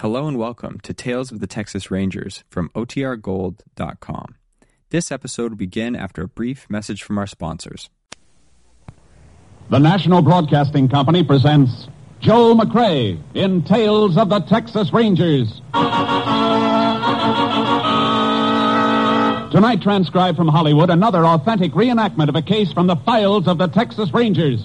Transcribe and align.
Hello 0.00 0.26
and 0.26 0.38
welcome 0.38 0.80
to 0.80 0.94
Tales 0.94 1.30
of 1.30 1.40
the 1.40 1.46
Texas 1.46 1.90
Rangers 1.90 2.42
from 2.48 2.70
OTRGold.com. 2.70 4.34
This 4.88 5.12
episode 5.12 5.50
will 5.50 5.58
begin 5.58 5.94
after 5.94 6.22
a 6.22 6.26
brief 6.26 6.64
message 6.70 7.02
from 7.02 7.18
our 7.18 7.26
sponsors. 7.26 7.90
The 9.68 9.76
National 9.78 10.22
Broadcasting 10.22 10.88
Company 10.88 11.22
presents 11.22 11.86
Joel 12.20 12.54
McCrea 12.54 13.22
in 13.34 13.62
Tales 13.62 14.16
of 14.16 14.30
the 14.30 14.40
Texas 14.40 14.90
Rangers. 14.90 15.60
Tonight, 19.52 19.82
transcribed 19.82 20.38
from 20.38 20.48
Hollywood, 20.48 20.88
another 20.88 21.26
authentic 21.26 21.72
reenactment 21.72 22.30
of 22.30 22.36
a 22.36 22.42
case 22.42 22.72
from 22.72 22.86
the 22.86 22.96
files 22.96 23.46
of 23.46 23.58
the 23.58 23.66
Texas 23.66 24.14
Rangers. 24.14 24.64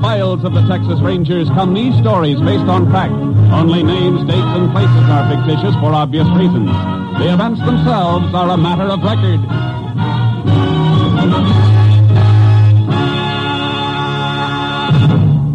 Files 0.00 0.44
of 0.44 0.54
the 0.54 0.66
Texas 0.66 1.00
Rangers 1.00 1.48
come 1.48 1.74
these 1.74 1.94
stories 2.00 2.40
based 2.40 2.64
on 2.64 2.90
fact. 2.90 3.12
Only 3.52 3.82
names, 3.82 4.20
dates, 4.20 4.52
and 4.56 4.70
places 4.72 5.08
are 5.08 5.28
fictitious 5.28 5.74
for 5.76 5.92
obvious 5.92 6.26
reasons. 6.28 6.70
The 7.18 7.32
events 7.32 7.60
themselves 7.60 8.32
are 8.34 8.50
a 8.50 8.56
matter 8.56 8.84
of 8.84 9.02
record. 9.02 9.40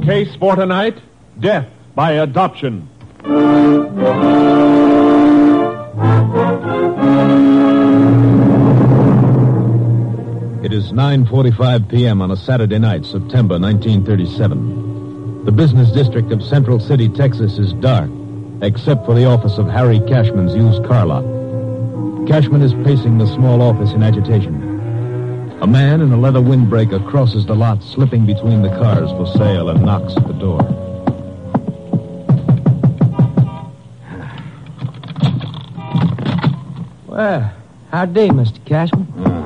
Case 0.05 0.35
for 0.35 0.55
tonight 0.55 0.97
Death 1.39 1.67
by 1.95 2.11
Adoption. 2.13 2.87
Is 10.85 10.91
9:45 10.91 11.89
p.m. 11.89 12.21
on 12.21 12.29
a 12.29 12.35
Saturday 12.35 12.77
night, 12.77 13.05
September 13.05 13.57
1937. 13.57 15.43
The 15.45 15.51
business 15.51 15.91
district 15.91 16.31
of 16.31 16.43
Central 16.43 16.79
City, 16.79 17.09
Texas 17.09 17.57
is 17.57 17.73
dark, 17.73 18.09
except 18.61 19.05
for 19.05 19.15
the 19.15 19.25
office 19.25 19.57
of 19.57 19.67
Harry 19.67 19.99
Cashman's 20.01 20.53
used 20.53 20.85
car 20.85 21.05
lot. 21.07 21.23
Cashman 22.27 22.61
is 22.61 22.73
pacing 22.85 23.17
the 23.17 23.25
small 23.25 23.63
office 23.63 23.93
in 23.93 24.03
agitation. 24.03 24.61
A 25.61 25.67
man 25.67 26.01
in 26.01 26.11
a 26.11 26.17
leather 26.17 26.41
windbreaker 26.41 27.03
crosses 27.09 27.47
the 27.47 27.55
lot, 27.55 27.81
slipping 27.81 28.27
between 28.27 28.61
the 28.61 28.69
cars 28.69 29.09
for 29.11 29.25
sale, 29.25 29.69
and 29.69 29.83
knocks 29.83 30.15
at 30.15 30.27
the 30.27 30.33
door. 30.33 30.61
Well, 37.07 37.51
howdy, 37.91 38.29
Mr. 38.29 38.63
Cashman. 38.65 39.07
Ah, 39.25 39.44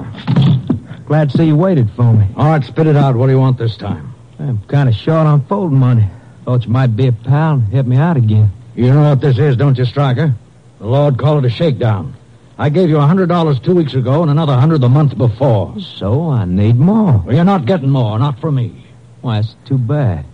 Glad 1.10 1.32
to 1.32 1.38
see 1.40 1.46
you 1.46 1.56
waited 1.56 1.90
for 1.96 2.14
me. 2.14 2.28
All 2.38 2.46
right, 2.46 2.64
spit 2.64 2.86
it 2.86 2.96
out. 2.96 3.16
What 3.16 3.26
do 3.26 3.32
you 3.32 3.40
want 3.40 3.58
this 3.58 3.76
time? 3.76 4.14
I'm 4.38 4.62
kind 4.68 4.88
of 4.88 4.94
short 4.94 5.26
on 5.26 5.44
folding 5.48 5.80
money. 5.80 6.08
Thought 6.46 6.66
you 6.66 6.70
might 6.70 6.96
be 6.96 7.08
a 7.08 7.12
pal 7.12 7.56
and 7.56 7.74
help 7.74 7.88
me 7.88 7.98
out 7.98 8.16
again. 8.16 8.52
You 8.76 8.94
know 8.94 9.10
what 9.10 9.20
this 9.20 9.40
is, 9.40 9.58
don't 9.58 9.76
you, 9.76 9.86
Stryker? 9.86 10.36
The 10.78 10.86
Lord 10.86 11.18
called 11.18 11.44
it 11.44 11.48
a 11.48 11.50
shakedown. 11.50 12.14
I 12.60 12.70
gave 12.70 12.90
you 12.90 12.98
a 12.98 13.08
hundred 13.08 13.28
dollars 13.28 13.60
two 13.60 13.74
weeks 13.74 13.96
ago 13.96 14.22
and 14.22 14.30
another 14.30 14.54
hundred 14.54 14.82
the 14.82 14.90
month 14.90 15.18
before. 15.18 15.80
So 15.80 16.30
I 16.30 16.46
need 16.46 16.76
more. 16.76 17.24
Well, 17.26 17.36
you're 17.36 17.44
not 17.44 17.66
getting 17.66 17.90
more, 17.90 18.20
not 18.20 18.40
from 18.40 18.56
me. 18.56 18.86
Why, 19.22 19.42
that's 19.42 19.56
too 19.66 19.80
bad. 19.80 20.28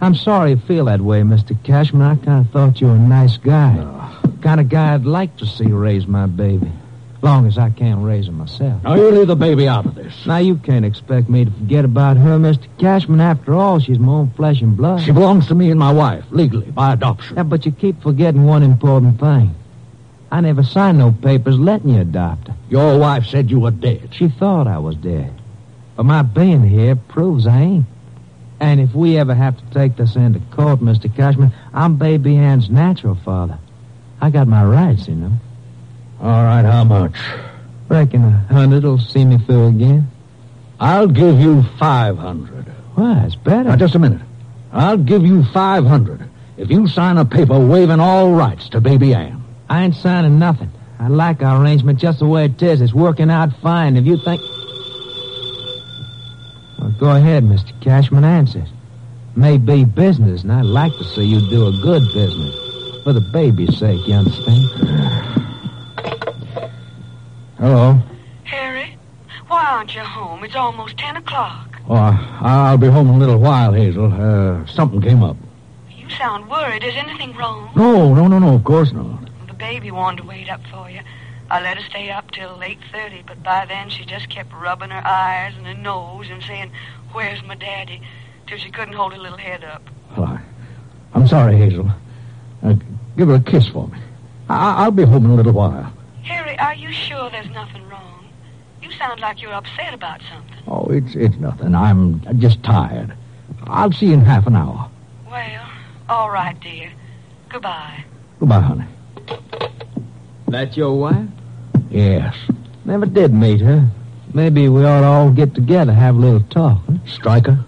I'm 0.00 0.16
sorry 0.16 0.50
you 0.50 0.56
feel 0.56 0.86
that 0.86 1.00
way, 1.00 1.20
Mr. 1.20 1.56
Cashman. 1.62 2.02
I 2.02 2.16
kind 2.16 2.44
of 2.44 2.52
thought 2.52 2.80
you 2.80 2.88
were 2.88 2.96
a 2.96 2.98
nice 2.98 3.36
guy. 3.36 3.76
Kind 4.42 4.58
of 4.58 4.68
guy 4.68 4.92
I'd 4.92 5.04
like 5.04 5.36
to 5.36 5.46
see 5.46 5.66
raise 5.66 6.08
my 6.08 6.26
baby. 6.26 6.72
Long 7.22 7.46
as 7.46 7.58
I 7.58 7.68
can't 7.68 8.02
raise 8.02 8.26
her 8.26 8.32
myself. 8.32 8.82
Now 8.82 8.94
you 8.94 9.10
leave 9.10 9.26
the 9.26 9.36
baby 9.36 9.68
out 9.68 9.84
of 9.84 9.94
this. 9.94 10.24
Now, 10.24 10.38
you 10.38 10.56
can't 10.56 10.86
expect 10.86 11.28
me 11.28 11.44
to 11.44 11.50
forget 11.50 11.84
about 11.84 12.16
her, 12.16 12.38
Mr. 12.38 12.66
Cashman. 12.78 13.20
After 13.20 13.54
all, 13.54 13.78
she's 13.78 13.98
my 13.98 14.12
own 14.12 14.30
flesh 14.30 14.62
and 14.62 14.74
blood. 14.74 15.02
She 15.02 15.10
belongs 15.10 15.46
to 15.48 15.54
me 15.54 15.70
and 15.70 15.78
my 15.78 15.92
wife, 15.92 16.24
legally, 16.30 16.70
by 16.70 16.94
adoption. 16.94 17.36
Yeah, 17.36 17.42
but 17.42 17.66
you 17.66 17.72
keep 17.72 18.02
forgetting 18.02 18.46
one 18.46 18.62
important 18.62 19.20
thing. 19.20 19.54
I 20.32 20.40
never 20.40 20.62
signed 20.62 20.98
no 20.98 21.12
papers 21.12 21.58
letting 21.58 21.90
you 21.90 22.00
adopt 22.00 22.48
her. 22.48 22.56
Your 22.70 22.98
wife 22.98 23.26
said 23.26 23.50
you 23.50 23.60
were 23.60 23.70
dead. 23.70 24.14
She 24.14 24.28
thought 24.28 24.66
I 24.66 24.78
was 24.78 24.96
dead. 24.96 25.34
But 25.96 26.04
my 26.04 26.22
being 26.22 26.62
here 26.62 26.96
proves 26.96 27.46
I 27.46 27.60
ain't. 27.60 27.86
And 28.60 28.80
if 28.80 28.94
we 28.94 29.18
ever 29.18 29.34
have 29.34 29.58
to 29.58 29.74
take 29.74 29.96
this 29.96 30.16
into 30.16 30.38
court, 30.54 30.80
Mr. 30.80 31.14
Cashman, 31.14 31.52
I'm 31.74 31.96
Baby 31.96 32.36
Ann's 32.36 32.70
natural 32.70 33.14
father. 33.14 33.58
I 34.20 34.30
got 34.30 34.46
my 34.46 34.64
rights, 34.64 35.08
you 35.08 35.16
know. 35.16 35.32
All 36.20 36.44
right, 36.44 36.62
how 36.62 36.84
much? 36.84 37.16
Reckon 37.88 38.22
a 38.24 38.30
hundred'll 38.52 38.98
see 38.98 39.24
me 39.24 39.38
through 39.38 39.68
again. 39.68 40.10
I'll 40.78 41.08
give 41.08 41.40
you 41.40 41.62
five 41.78 42.18
hundred. 42.18 42.66
Why, 42.94 43.24
it's 43.24 43.36
better. 43.36 43.70
Now, 43.70 43.76
just 43.76 43.94
a 43.94 43.98
minute. 43.98 44.20
I'll 44.70 44.98
give 44.98 45.24
you 45.24 45.44
five 45.44 45.86
hundred 45.86 46.28
if 46.58 46.70
you 46.70 46.86
sign 46.88 47.16
a 47.16 47.24
paper 47.24 47.58
waiving 47.58 48.00
all 48.00 48.32
rights 48.32 48.68
to 48.70 48.82
baby 48.82 49.14
Ann. 49.14 49.42
I 49.70 49.84
ain't 49.84 49.94
signing 49.94 50.38
nothing. 50.38 50.70
I 50.98 51.08
like 51.08 51.42
our 51.42 51.62
arrangement 51.62 51.98
just 51.98 52.18
the 52.18 52.26
way 52.26 52.44
it 52.44 52.62
is. 52.62 52.82
It's 52.82 52.92
working 52.92 53.30
out 53.30 53.56
fine. 53.62 53.96
If 53.96 54.04
you 54.04 54.18
think... 54.18 54.42
Well, 56.78 56.94
go 56.98 57.16
ahead, 57.16 57.44
Mr. 57.44 57.72
Cashman. 57.80 58.24
Answer. 58.24 58.66
May 59.34 59.56
be 59.56 59.84
business, 59.84 60.42
and 60.42 60.52
I'd 60.52 60.66
like 60.66 60.92
to 60.98 61.04
see 61.04 61.22
you 61.22 61.40
do 61.48 61.68
a 61.68 61.72
good 61.80 62.02
business. 62.12 62.54
For 63.04 63.14
the 63.14 63.22
baby's 63.32 63.78
sake, 63.78 64.06
you 64.06 64.14
understand? 64.14 65.39
Hello. 67.58 67.98
Harry, 68.44 68.96
why 69.48 69.64
aren't 69.66 69.94
you 69.94 70.00
home? 70.00 70.44
It's 70.44 70.56
almost 70.56 70.96
ten 70.96 71.16
o'clock. 71.16 71.78
Oh, 71.88 72.38
I'll 72.40 72.78
be 72.78 72.86
home 72.86 73.08
in 73.08 73.14
a 73.16 73.18
little 73.18 73.38
while, 73.38 73.72
Hazel. 73.72 74.12
Uh, 74.12 74.64
something 74.66 75.00
came 75.02 75.22
up. 75.22 75.36
You 75.90 76.08
sound 76.10 76.48
worried. 76.48 76.82
Is 76.84 76.94
anything 76.96 77.34
wrong? 77.36 77.70
No, 77.76 78.14
no, 78.14 78.28
no, 78.28 78.38
no, 78.38 78.54
of 78.54 78.64
course 78.64 78.92
not. 78.92 79.28
The 79.46 79.54
baby 79.54 79.90
wanted 79.90 80.22
to 80.22 80.28
wait 80.28 80.48
up 80.48 80.60
for 80.70 80.88
you. 80.90 81.00
I 81.50 81.60
let 81.60 81.76
her 81.78 81.84
stay 81.90 82.10
up 82.10 82.30
till 82.30 82.62
eight 82.62 82.78
thirty, 82.92 83.22
but 83.26 83.42
by 83.42 83.66
then 83.66 83.90
she 83.90 84.04
just 84.04 84.28
kept 84.28 84.52
rubbing 84.52 84.90
her 84.90 85.06
eyes 85.06 85.52
and 85.56 85.66
her 85.66 85.74
nose 85.74 86.28
and 86.30 86.42
saying, 86.42 86.70
"Where's 87.12 87.42
my 87.42 87.56
daddy?" 87.56 88.02
till 88.46 88.58
she 88.58 88.70
couldn't 88.70 88.94
hold 88.94 89.12
her 89.12 89.18
little 89.18 89.38
head 89.38 89.64
up. 89.64 89.82
Well, 90.16 90.26
I, 90.26 90.40
I'm 91.14 91.26
sorry, 91.26 91.56
Hazel. 91.56 91.90
Uh, 92.62 92.74
give 93.16 93.28
her 93.28 93.34
a 93.34 93.40
kiss 93.40 93.66
for 93.68 93.88
me. 93.88 93.98
I, 94.50 94.84
I'll 94.84 94.90
be 94.90 95.04
home 95.04 95.24
in 95.26 95.30
a 95.30 95.34
little 95.34 95.52
while. 95.52 95.92
Harry, 96.24 96.58
are 96.58 96.74
you 96.74 96.92
sure 96.92 97.30
there's 97.30 97.50
nothing 97.50 97.88
wrong? 97.88 98.28
You 98.82 98.90
sound 98.92 99.20
like 99.20 99.40
you're 99.40 99.52
upset 99.52 99.94
about 99.94 100.20
something. 100.30 100.56
Oh, 100.66 100.86
it's 100.86 101.14
it's 101.14 101.36
nothing. 101.36 101.74
I'm 101.74 102.20
just 102.40 102.62
tired. 102.62 103.14
I'll 103.64 103.92
see 103.92 104.06
you 104.06 104.14
in 104.14 104.20
half 104.22 104.46
an 104.46 104.56
hour. 104.56 104.90
Well, 105.30 105.68
all 106.08 106.30
right, 106.30 106.58
dear. 106.60 106.90
Goodbye. 107.48 108.04
Goodbye, 108.40 108.60
honey. 108.60 108.86
That 110.48 110.76
your 110.76 110.98
wife? 110.98 111.28
Yes. 111.90 112.34
Never 112.84 113.06
did 113.06 113.32
meet 113.32 113.60
her. 113.60 113.88
Maybe 114.34 114.68
we 114.68 114.84
ought 114.84 115.00
to 115.00 115.06
all 115.06 115.30
get 115.30 115.54
together, 115.54 115.92
have 115.92 116.16
a 116.16 116.18
little 116.18 116.42
talk. 116.42 116.78
Huh? 116.86 116.98
Stryker, 117.06 117.64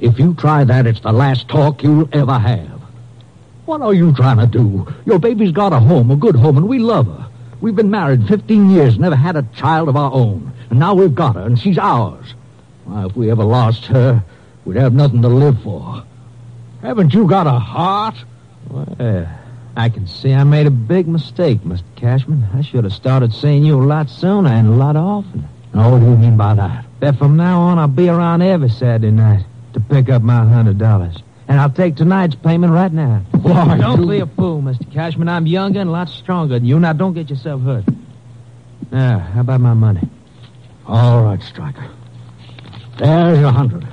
if 0.00 0.18
you 0.18 0.34
try 0.34 0.64
that, 0.64 0.86
it's 0.86 1.00
the 1.00 1.12
last 1.12 1.48
talk 1.48 1.82
you'll 1.82 2.08
ever 2.12 2.38
have. 2.38 2.73
What 3.66 3.80
are 3.80 3.94
you 3.94 4.12
trying 4.14 4.38
to 4.38 4.46
do? 4.46 4.86
Your 5.06 5.18
baby's 5.18 5.52
got 5.52 5.72
a 5.72 5.80
home, 5.80 6.10
a 6.10 6.16
good 6.16 6.36
home, 6.36 6.56
and 6.58 6.68
we 6.68 6.78
love 6.78 7.06
her. 7.06 7.28
We've 7.60 7.74
been 7.74 7.90
married 7.90 8.28
15 8.28 8.70
years, 8.70 8.98
never 8.98 9.16
had 9.16 9.36
a 9.36 9.42
child 9.54 9.88
of 9.88 9.96
our 9.96 10.12
own. 10.12 10.52
And 10.70 10.78
now 10.78 10.94
we've 10.94 11.14
got 11.14 11.36
her, 11.36 11.46
and 11.46 11.58
she's 11.58 11.78
ours. 11.78 12.34
Why, 12.84 13.06
if 13.06 13.16
we 13.16 13.30
ever 13.30 13.44
lost 13.44 13.86
her, 13.86 14.22
we'd 14.64 14.76
have 14.76 14.92
nothing 14.92 15.22
to 15.22 15.28
live 15.28 15.62
for. 15.62 16.04
Haven't 16.82 17.14
you 17.14 17.26
got 17.26 17.46
a 17.46 17.58
heart? 17.58 18.16
Well, 18.68 19.28
I 19.76 19.88
can 19.88 20.06
see 20.06 20.32
I 20.34 20.44
made 20.44 20.66
a 20.66 20.70
big 20.70 21.08
mistake, 21.08 21.60
Mr. 21.62 21.82
Cashman. 21.96 22.46
I 22.54 22.60
should 22.60 22.84
have 22.84 22.92
started 22.92 23.32
seeing 23.32 23.64
you 23.64 23.80
a 23.80 23.82
lot 23.82 24.10
sooner 24.10 24.50
and 24.50 24.68
a 24.68 24.72
lot 24.72 24.94
oftener. 24.96 25.48
Now, 25.72 25.90
what 25.90 26.00
do 26.00 26.04
you 26.04 26.16
mean 26.16 26.36
by 26.36 26.54
that? 26.54 26.84
That 27.00 27.18
from 27.18 27.36
now 27.36 27.60
on 27.62 27.78
I'll 27.78 27.88
be 27.88 28.08
around 28.08 28.42
every 28.42 28.68
Saturday 28.68 29.10
night 29.10 29.44
to 29.72 29.80
pick 29.80 30.08
up 30.10 30.22
my 30.22 30.44
hundred 30.44 30.78
dollars. 30.78 31.16
And 31.46 31.60
I'll 31.60 31.70
take 31.70 31.96
tonight's 31.96 32.34
payment 32.34 32.72
right 32.72 32.92
now. 32.92 33.22
Why, 33.42 33.76
don't 33.78 34.00
you- 34.02 34.08
be 34.08 34.18
a 34.20 34.26
fool, 34.26 34.62
Mr. 34.62 34.90
Cashman. 34.92 35.28
I'm 35.28 35.46
younger 35.46 35.80
and 35.80 35.90
a 35.90 35.92
lot 35.92 36.08
stronger 36.08 36.54
than 36.54 36.64
you. 36.64 36.80
Now, 36.80 36.92
don't 36.94 37.12
get 37.12 37.28
yourself 37.30 37.62
hurt. 37.62 37.84
Now, 38.90 39.18
how 39.18 39.40
about 39.40 39.60
my 39.60 39.74
money? 39.74 40.08
All 40.86 41.22
right, 41.24 41.42
Stryker. 41.42 41.86
There's 42.98 43.38
your 43.40 43.50
hundred. 43.52 43.86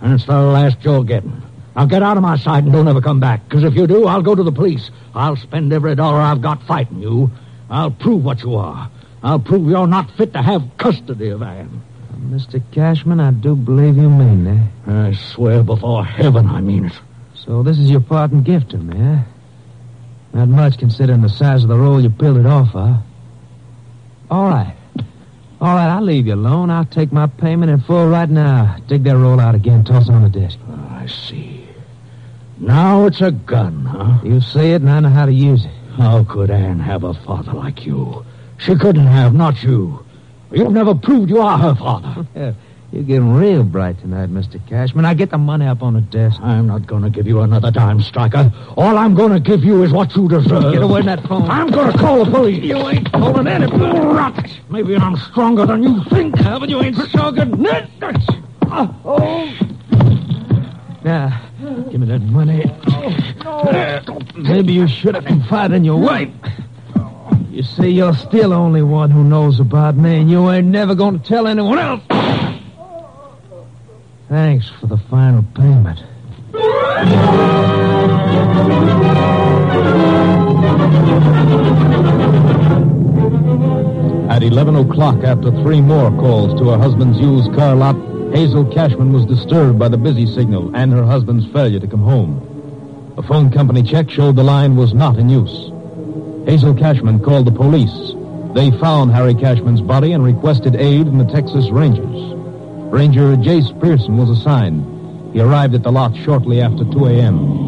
And 0.00 0.12
it's 0.14 0.26
the 0.26 0.38
last 0.38 0.78
you're 0.82 1.04
getting. 1.04 1.40
Now 1.76 1.86
get 1.86 2.02
out 2.02 2.16
of 2.16 2.22
my 2.22 2.36
sight 2.36 2.64
and 2.64 2.72
don't 2.72 2.86
ever 2.88 3.00
come 3.00 3.20
back. 3.20 3.48
Because 3.48 3.64
if 3.64 3.74
you 3.74 3.86
do, 3.86 4.06
I'll 4.06 4.22
go 4.22 4.34
to 4.34 4.42
the 4.42 4.52
police. 4.52 4.90
I'll 5.14 5.36
spend 5.36 5.72
every 5.72 5.94
dollar 5.94 6.20
I've 6.20 6.40
got 6.40 6.62
fighting 6.64 7.00
you. 7.00 7.30
I'll 7.70 7.90
prove 7.90 8.24
what 8.24 8.42
you 8.42 8.54
are. 8.56 8.90
I'll 9.22 9.38
prove 9.40 9.68
you're 9.68 9.86
not 9.86 10.10
fit 10.12 10.32
to 10.34 10.42
have 10.42 10.62
custody 10.76 11.30
of 11.30 11.42
Anne. 11.42 11.82
Mr. 12.30 12.62
Cashman, 12.72 13.20
I 13.20 13.30
do 13.30 13.54
believe 13.54 13.96
you 13.96 14.08
mean 14.08 14.44
that. 14.44 14.90
I 14.90 15.12
swear 15.12 15.62
before 15.62 16.04
heaven 16.04 16.46
I 16.48 16.60
mean 16.60 16.86
it. 16.86 16.92
So 17.34 17.62
this 17.62 17.78
is 17.78 17.90
your 17.90 18.00
parting 18.00 18.42
gift 18.42 18.70
to 18.70 18.78
me, 18.78 18.98
eh? 18.98 19.22
Not 20.32 20.48
much 20.48 20.78
considering 20.78 21.20
the 21.20 21.28
size 21.28 21.62
of 21.62 21.68
the 21.68 21.76
roll 21.76 22.00
you 22.00 22.10
peeled 22.10 22.38
it 22.38 22.46
off 22.46 22.74
of. 22.74 22.96
All 24.30 24.48
right. 24.48 24.74
All 25.60 25.74
right, 25.74 25.88
I'll 25.88 26.02
leave 26.02 26.26
you 26.26 26.34
alone. 26.34 26.70
I'll 26.70 26.84
take 26.84 27.12
my 27.12 27.26
payment 27.26 27.70
in 27.70 27.80
full 27.80 28.08
right 28.08 28.28
now. 28.28 28.76
Dig 28.88 29.04
that 29.04 29.16
roll 29.16 29.38
out 29.38 29.54
again. 29.54 29.84
Toss 29.84 30.08
it 30.08 30.12
on 30.12 30.22
the 30.22 30.28
desk. 30.28 30.58
I 30.90 31.06
see. 31.06 31.68
Now 32.58 33.06
it's 33.06 33.20
a 33.20 33.30
gun, 33.30 33.84
huh? 33.84 34.20
You 34.24 34.40
see 34.40 34.72
it, 34.72 34.82
and 34.82 34.90
I 34.90 35.00
know 35.00 35.08
how 35.10 35.26
to 35.26 35.32
use 35.32 35.64
it. 35.64 35.72
How 35.96 36.24
could 36.24 36.50
Anne 36.50 36.80
have 36.80 37.04
a 37.04 37.14
father 37.14 37.52
like 37.52 37.86
you? 37.86 38.24
She 38.58 38.74
couldn't 38.74 39.06
have, 39.06 39.34
not 39.34 39.62
you. 39.62 40.03
You've 40.54 40.72
never 40.72 40.94
proved 40.94 41.30
you 41.30 41.40
are 41.40 41.58
her 41.58 41.74
father. 41.74 42.26
You're 42.92 43.02
getting 43.02 43.34
real 43.34 43.64
bright 43.64 43.98
tonight, 43.98 44.28
Mr. 44.30 44.64
Cashman. 44.68 45.04
I 45.04 45.14
get 45.14 45.30
the 45.30 45.38
money 45.38 45.66
up 45.66 45.82
on 45.82 45.94
the 45.94 46.00
desk. 46.00 46.40
I'm 46.40 46.68
not 46.68 46.86
going 46.86 47.02
to 47.02 47.10
give 47.10 47.26
you 47.26 47.40
another 47.40 47.72
dime, 47.72 48.00
Stryker. 48.00 48.52
All 48.76 48.96
I'm 48.96 49.16
going 49.16 49.32
to 49.32 49.40
give 49.40 49.64
you 49.64 49.82
is 49.82 49.90
what 49.92 50.14
you 50.14 50.28
deserve. 50.28 50.72
Get 50.72 50.80
away 50.82 51.00
from 51.00 51.06
that 51.06 51.26
phone. 51.26 51.50
I'm 51.50 51.70
going 51.72 51.90
to 51.90 51.98
call 51.98 52.24
the 52.24 52.30
police. 52.30 52.62
You 52.62 52.76
ain't 52.88 53.10
calling 53.10 53.48
any 53.48 53.66
rot. 53.66 54.48
Maybe 54.70 54.94
I'm 54.96 55.16
stronger 55.16 55.66
than 55.66 55.82
you 55.82 56.04
think, 56.04 56.36
but 56.36 56.68
you 56.68 56.80
ain't 56.82 56.96
stronger 56.96 57.44
than 57.44 57.66
Oh. 58.76 59.52
Now, 61.02 61.42
give 61.90 62.00
me 62.00 62.06
that 62.06 62.20
money. 62.22 62.64
Oh, 63.44 64.04
no. 64.06 64.20
Maybe 64.36 64.72
you 64.72 64.86
should 64.86 65.16
have 65.16 65.24
confided 65.24 65.76
in 65.76 65.84
your 65.84 65.98
wife. 66.00 66.28
You 67.54 67.62
see, 67.62 67.90
you're 67.90 68.14
still 68.14 68.50
the 68.50 68.56
only 68.56 68.82
one 68.82 69.12
who 69.12 69.22
knows 69.22 69.60
about 69.60 69.94
me, 69.96 70.18
and 70.18 70.28
you 70.28 70.50
ain't 70.50 70.66
never 70.66 70.96
going 70.96 71.20
to 71.20 71.24
tell 71.24 71.46
anyone 71.46 71.78
else. 71.78 72.02
Thanks 74.28 74.68
for 74.80 74.88
the 74.88 74.96
final 74.96 75.44
payment. 75.54 76.00
At 84.28 84.42
11 84.42 84.74
o'clock, 84.74 85.22
after 85.22 85.52
three 85.62 85.80
more 85.80 86.10
calls 86.10 86.58
to 86.58 86.70
her 86.70 86.78
husband's 86.78 87.20
used 87.20 87.54
car 87.54 87.76
lot, 87.76 87.94
Hazel 88.34 88.64
Cashman 88.64 89.12
was 89.12 89.26
disturbed 89.26 89.78
by 89.78 89.86
the 89.86 89.96
busy 89.96 90.26
signal 90.26 90.74
and 90.74 90.92
her 90.92 91.04
husband's 91.04 91.46
failure 91.52 91.78
to 91.78 91.86
come 91.86 92.02
home. 92.02 93.14
A 93.16 93.22
phone 93.22 93.52
company 93.52 93.84
check 93.84 94.10
showed 94.10 94.34
the 94.34 94.42
line 94.42 94.74
was 94.74 94.92
not 94.92 95.18
in 95.18 95.28
use. 95.28 95.70
Hazel 96.46 96.74
Cashman 96.74 97.20
called 97.20 97.46
the 97.46 97.52
police. 97.52 98.12
They 98.54 98.70
found 98.78 99.12
Harry 99.12 99.34
Cashman's 99.34 99.80
body 99.80 100.12
and 100.12 100.22
requested 100.22 100.76
aid 100.76 101.06
from 101.06 101.18
the 101.18 101.24
Texas 101.24 101.70
Rangers. 101.70 102.34
Ranger 102.92 103.34
Jace 103.36 103.78
Pearson 103.80 104.18
was 104.18 104.28
assigned. 104.28 105.32
He 105.32 105.40
arrived 105.40 105.74
at 105.74 105.82
the 105.82 105.90
lot 105.90 106.14
shortly 106.18 106.60
after 106.60 106.84
2 106.84 107.06
a.m. 107.06 107.64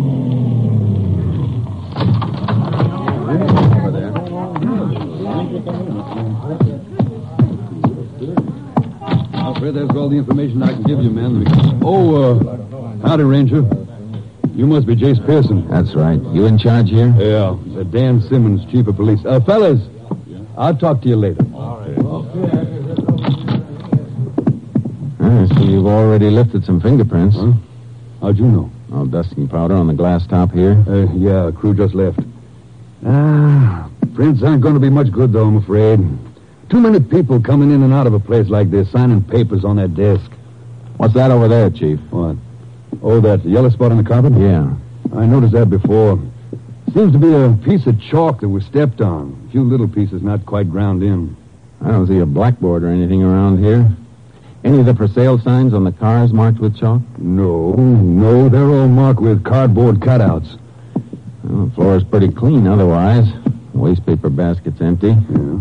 Afraid 9.56 9.74
that's 9.74 9.96
all 9.96 10.10
the 10.10 10.16
information 10.16 10.62
I 10.62 10.74
can 10.74 10.82
give 10.82 11.02
you, 11.02 11.10
man. 11.10 11.80
Oh, 11.82 12.34
uh, 12.34 13.08
howdy, 13.08 13.24
Ranger. 13.24 13.85
You 14.56 14.66
must 14.66 14.86
be 14.86 14.96
Jace 14.96 15.24
Pearson. 15.26 15.68
That's 15.68 15.94
right. 15.94 16.18
You 16.32 16.46
in 16.46 16.56
charge 16.56 16.88
here? 16.88 17.14
Yeah, 17.18 17.58
uh, 17.78 17.82
Dan 17.82 18.22
Simmons, 18.22 18.64
chief 18.72 18.86
of 18.86 18.96
police. 18.96 19.20
Uh, 19.26 19.38
fellas, 19.40 19.82
I'll 20.56 20.74
talk 20.74 21.02
to 21.02 21.08
you 21.08 21.16
later. 21.16 21.44
All 21.54 21.80
right. 21.80 21.92
I 25.20 25.46
see 25.58 25.66
you've 25.66 25.86
already 25.86 26.30
lifted 26.30 26.64
some 26.64 26.80
fingerprints. 26.80 27.36
Huh? 27.36 27.52
How'd 28.22 28.38
you 28.38 28.46
know? 28.46 28.70
All 28.94 29.04
dusting 29.04 29.46
powder 29.46 29.74
on 29.74 29.88
the 29.88 29.92
glass 29.92 30.26
top 30.26 30.52
here. 30.52 30.82
Uh, 30.88 31.12
yeah, 31.12 31.50
crew 31.50 31.74
just 31.74 31.94
left. 31.94 32.20
Ah, 33.04 33.90
prints 34.14 34.42
aren't 34.42 34.62
going 34.62 34.72
to 34.72 34.80
be 34.80 34.88
much 34.88 35.12
good, 35.12 35.34
though, 35.34 35.44
I'm 35.44 35.58
afraid. 35.58 36.00
Too 36.70 36.80
many 36.80 37.00
people 37.00 37.42
coming 37.42 37.70
in 37.72 37.82
and 37.82 37.92
out 37.92 38.06
of 38.06 38.14
a 38.14 38.20
place 38.20 38.48
like 38.48 38.70
this, 38.70 38.90
signing 38.90 39.22
papers 39.22 39.66
on 39.66 39.76
that 39.76 39.94
desk. 39.94 40.30
What's 40.96 41.12
that 41.12 41.30
over 41.30 41.46
there, 41.46 41.68
Chief? 41.68 42.00
Oh, 43.02 43.20
that 43.20 43.44
yellow 43.44 43.70
spot 43.70 43.92
on 43.92 43.98
the 43.98 44.04
carpet? 44.04 44.32
Yeah. 44.34 44.74
I 45.14 45.26
noticed 45.26 45.52
that 45.52 45.70
before. 45.70 46.18
Seems 46.94 47.12
to 47.12 47.18
be 47.18 47.32
a 47.32 47.52
piece 47.64 47.86
of 47.86 48.00
chalk 48.00 48.40
that 48.40 48.48
was 48.48 48.64
stepped 48.64 49.00
on. 49.00 49.46
A 49.48 49.52
few 49.52 49.62
little 49.62 49.88
pieces 49.88 50.22
not 50.22 50.46
quite 50.46 50.70
ground 50.70 51.02
in. 51.02 51.36
I 51.84 51.90
don't 51.90 52.06
see 52.06 52.18
a 52.18 52.26
blackboard 52.26 52.82
or 52.84 52.88
anything 52.88 53.22
around 53.22 53.62
here. 53.62 53.88
Any 54.64 54.80
of 54.80 54.86
the 54.86 54.94
for 54.94 55.06
sale 55.06 55.38
signs 55.38 55.74
on 55.74 55.84
the 55.84 55.92
cars 55.92 56.32
marked 56.32 56.58
with 56.58 56.76
chalk? 56.76 57.02
No, 57.18 57.72
no, 57.74 58.48
they're 58.48 58.70
all 58.70 58.88
marked 58.88 59.20
with 59.20 59.44
cardboard 59.44 60.00
cutouts. 60.00 60.58
Well, 61.44 61.66
the 61.66 61.74
floor 61.74 61.96
is 61.96 62.04
pretty 62.04 62.30
clean 62.30 62.66
otherwise. 62.66 63.30
The 63.44 63.78
wastepaper 63.78 64.34
basket's 64.34 64.80
empty. 64.80 65.08
Yeah. 65.08 65.60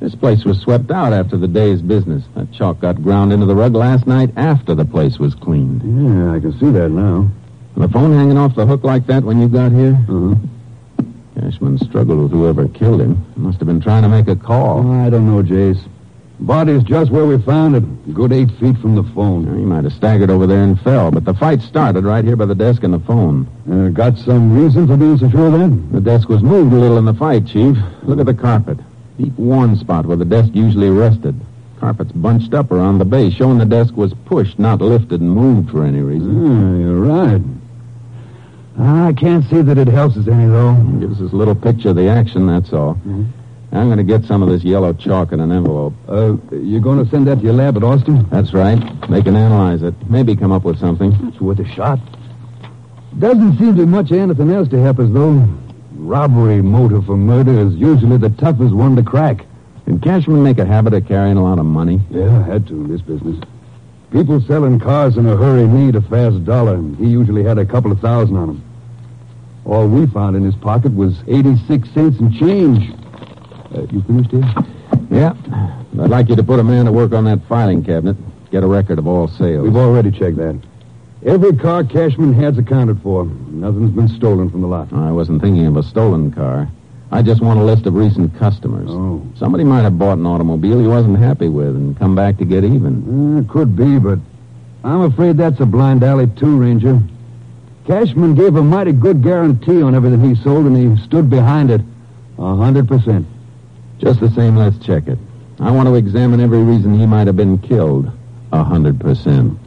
This 0.00 0.14
place 0.14 0.44
was 0.44 0.60
swept 0.60 0.90
out 0.90 1.12
after 1.12 1.36
the 1.36 1.48
day's 1.48 1.80
business. 1.80 2.24
That 2.34 2.52
chalk 2.52 2.80
got 2.80 3.02
ground 3.02 3.32
into 3.32 3.46
the 3.46 3.54
rug 3.54 3.74
last 3.74 4.06
night 4.06 4.30
after 4.36 4.74
the 4.74 4.84
place 4.84 5.18
was 5.18 5.34
cleaned. 5.34 5.82
Yeah, 5.82 6.34
I 6.34 6.40
can 6.40 6.52
see 6.60 6.70
that 6.70 6.90
now. 6.90 7.28
The 7.76 7.88
phone 7.88 8.12
hanging 8.12 8.36
off 8.36 8.54
the 8.54 8.66
hook 8.66 8.84
like 8.84 9.06
that 9.06 9.24
when 9.24 9.40
you 9.40 9.48
got 9.48 9.72
here? 9.72 9.98
Uh-huh. 10.08 10.34
Cashman 11.34 11.78
struggled 11.78 12.22
with 12.22 12.30
whoever 12.32 12.68
killed 12.68 13.00
him. 13.00 13.24
Must 13.36 13.58
have 13.58 13.66
been 13.66 13.80
trying 13.80 14.02
to 14.02 14.08
make 14.08 14.28
a 14.28 14.36
call. 14.36 14.90
I 14.92 15.10
don't 15.10 15.26
know, 15.26 15.42
Jace. 15.42 15.86
Body's 16.40 16.82
just 16.82 17.10
where 17.10 17.24
we 17.24 17.38
found 17.38 17.76
it. 17.76 17.82
A 17.82 18.12
good 18.12 18.32
eight 18.32 18.50
feet 18.60 18.76
from 18.78 18.94
the 18.94 19.02
phone. 19.14 19.46
He 19.58 19.64
might 19.64 19.84
have 19.84 19.92
staggered 19.94 20.28
over 20.28 20.46
there 20.46 20.62
and 20.62 20.78
fell, 20.80 21.10
but 21.10 21.24
the 21.24 21.34
fight 21.34 21.62
started 21.62 22.04
right 22.04 22.24
here 22.24 22.36
by 22.36 22.44
the 22.44 22.54
desk 22.54 22.82
and 22.82 22.92
the 22.92 22.98
phone. 23.00 23.46
Uh, 23.70 23.88
got 23.88 24.18
some 24.18 24.62
reason 24.62 24.86
for 24.86 24.96
being 24.96 25.16
so 25.16 25.30
sure 25.30 25.50
then? 25.50 25.90
The 25.92 26.00
desk 26.00 26.28
was 26.28 26.42
moved 26.42 26.74
a 26.74 26.76
little 26.76 26.98
in 26.98 27.06
the 27.06 27.14
fight, 27.14 27.46
Chief. 27.46 27.76
Look 28.02 28.20
at 28.20 28.26
the 28.26 28.34
carpet. 28.34 28.78
Deep 29.18 29.36
worn 29.38 29.76
spot 29.76 30.06
where 30.06 30.16
the 30.16 30.24
desk 30.24 30.50
usually 30.54 30.90
rested. 30.90 31.34
Carpet's 31.80 32.12
bunched 32.12 32.54
up 32.54 32.70
around 32.70 32.98
the 32.98 33.04
base, 33.04 33.34
showing 33.34 33.58
the 33.58 33.64
desk 33.66 33.94
was 33.96 34.12
pushed, 34.24 34.58
not 34.58 34.80
lifted 34.80 35.20
and 35.20 35.30
moved 35.30 35.70
for 35.70 35.84
any 35.84 36.00
reason. 36.00 36.44
Yeah, 36.44 36.84
you're 36.84 37.00
right. 37.00 37.42
I 38.78 39.12
can't 39.14 39.44
see 39.48 39.62
that 39.62 39.78
it 39.78 39.88
helps 39.88 40.16
us 40.16 40.28
any, 40.28 40.46
though. 40.46 40.74
Gives 41.00 41.20
us 41.20 41.32
a 41.32 41.36
little 41.36 41.54
picture 41.54 41.90
of 41.90 41.96
the 41.96 42.08
action, 42.08 42.46
that's 42.46 42.72
all. 42.72 42.94
Mm-hmm. 42.94 43.24
I'm 43.72 43.88
going 43.88 43.98
to 43.98 44.04
get 44.04 44.24
some 44.24 44.42
of 44.42 44.48
this 44.48 44.62
yellow 44.62 44.92
chalk 44.92 45.32
in 45.32 45.40
an 45.40 45.50
envelope. 45.50 45.92
Uh, 46.08 46.36
you're 46.52 46.80
going 46.80 47.02
to 47.02 47.10
send 47.10 47.26
that 47.26 47.36
to 47.36 47.44
your 47.44 47.52
lab 47.52 47.76
at 47.76 47.82
Austin? 47.82 48.26
That's 48.30 48.52
right. 48.52 48.78
They 49.10 49.22
can 49.22 49.36
analyze 49.36 49.82
it. 49.82 49.94
Maybe 50.08 50.36
come 50.36 50.52
up 50.52 50.62
with 50.62 50.78
something. 50.78 51.12
It's 51.28 51.40
worth 51.40 51.58
a 51.58 51.68
shot. 51.74 51.98
Doesn't 53.18 53.58
seem 53.58 53.76
to 53.76 53.84
be 53.84 53.86
much 53.86 54.12
anything 54.12 54.50
else 54.50 54.68
to 54.68 54.80
help 54.80 54.98
us, 54.98 55.10
though. 55.10 55.46
Robbery 55.98 56.62
motive 56.62 57.06
for 57.06 57.16
murder 57.16 57.58
is 57.58 57.74
usually 57.74 58.18
the 58.18 58.30
toughest 58.30 58.74
one 58.74 58.96
to 58.96 59.02
crack. 59.02 59.46
Did 59.86 60.02
Cashman 60.02 60.42
make 60.42 60.58
a 60.58 60.66
habit 60.66 60.92
of 60.94 61.06
carrying 61.06 61.36
a 61.36 61.42
lot 61.42 61.58
of 61.58 61.64
money? 61.64 62.00
Yeah, 62.10 62.44
had 62.44 62.66
to 62.68 62.74
in 62.74 62.88
this 62.88 63.00
business. 63.00 63.42
People 64.10 64.40
selling 64.42 64.78
cars 64.78 65.16
in 65.16 65.26
a 65.26 65.36
hurry 65.36 65.66
need 65.66 65.96
a 65.96 66.02
fast 66.02 66.44
dollar, 66.44 66.74
and 66.74 66.96
he 66.96 67.06
usually 67.06 67.42
had 67.42 67.58
a 67.58 67.64
couple 67.64 67.90
of 67.92 68.00
thousand 68.00 68.36
on 68.36 68.50
him. 68.50 68.64
All 69.64 69.88
we 69.88 70.06
found 70.06 70.36
in 70.36 70.44
his 70.44 70.54
pocket 70.54 70.94
was 70.94 71.22
86 71.26 71.88
cents 71.90 72.18
and 72.20 72.32
change. 72.34 72.92
Uh, 73.74 73.82
you 73.90 74.02
finished 74.02 74.30
here? 74.30 74.44
Yeah. 75.10 75.34
I'd 76.00 76.10
like 76.10 76.28
you 76.28 76.36
to 76.36 76.42
put 76.42 76.60
a 76.60 76.64
man 76.64 76.84
to 76.84 76.92
work 76.92 77.12
on 77.12 77.24
that 77.24 77.40
filing 77.48 77.82
cabinet. 77.82 78.16
Get 78.50 78.62
a 78.62 78.66
record 78.66 78.98
of 78.98 79.06
all 79.06 79.28
sales. 79.28 79.64
We've 79.64 79.76
already 79.76 80.10
checked 80.10 80.36
that. 80.36 80.60
Every 81.26 81.56
car 81.56 81.82
Cashman 81.82 82.34
has 82.34 82.56
accounted 82.56 83.02
for. 83.02 83.24
Nothing's 83.24 83.90
been 83.90 84.06
stolen 84.06 84.48
from 84.48 84.60
the 84.60 84.68
lot. 84.68 84.92
I 84.92 85.10
wasn't 85.10 85.42
thinking 85.42 85.66
of 85.66 85.76
a 85.76 85.82
stolen 85.82 86.30
car. 86.30 86.68
I 87.10 87.22
just 87.22 87.40
want 87.40 87.58
a 87.58 87.64
list 87.64 87.84
of 87.86 87.94
recent 87.94 88.36
customers. 88.38 88.88
Oh. 88.88 89.26
Somebody 89.36 89.64
might 89.64 89.82
have 89.82 89.98
bought 89.98 90.18
an 90.18 90.26
automobile 90.26 90.78
he 90.78 90.86
wasn't 90.86 91.18
happy 91.18 91.48
with 91.48 91.74
and 91.74 91.98
come 91.98 92.14
back 92.14 92.38
to 92.38 92.44
get 92.44 92.62
even. 92.62 93.44
Uh, 93.48 93.52
could 93.52 93.74
be, 93.74 93.98
but 93.98 94.20
I'm 94.84 95.00
afraid 95.00 95.36
that's 95.36 95.58
a 95.58 95.66
blind 95.66 96.04
alley, 96.04 96.28
too, 96.28 96.58
Ranger. 96.58 97.02
Cashman 97.88 98.36
gave 98.36 98.54
a 98.54 98.62
mighty 98.62 98.92
good 98.92 99.20
guarantee 99.20 99.82
on 99.82 99.96
everything 99.96 100.22
he 100.22 100.40
sold, 100.40 100.66
and 100.66 100.76
he 100.76 101.04
stood 101.04 101.28
behind 101.28 101.72
it. 101.72 101.80
A 102.38 102.54
hundred 102.54 102.86
percent. 102.86 103.26
Just 103.98 104.20
the 104.20 104.30
same, 104.30 104.54
let's 104.54 104.78
check 104.78 105.08
it. 105.08 105.18
I 105.58 105.72
want 105.72 105.88
to 105.88 105.96
examine 105.96 106.40
every 106.40 106.62
reason 106.62 106.96
he 106.96 107.06
might 107.06 107.26
have 107.26 107.36
been 107.36 107.58
killed. 107.58 108.12
A 108.52 108.62
hundred 108.62 109.00
percent. 109.00 109.58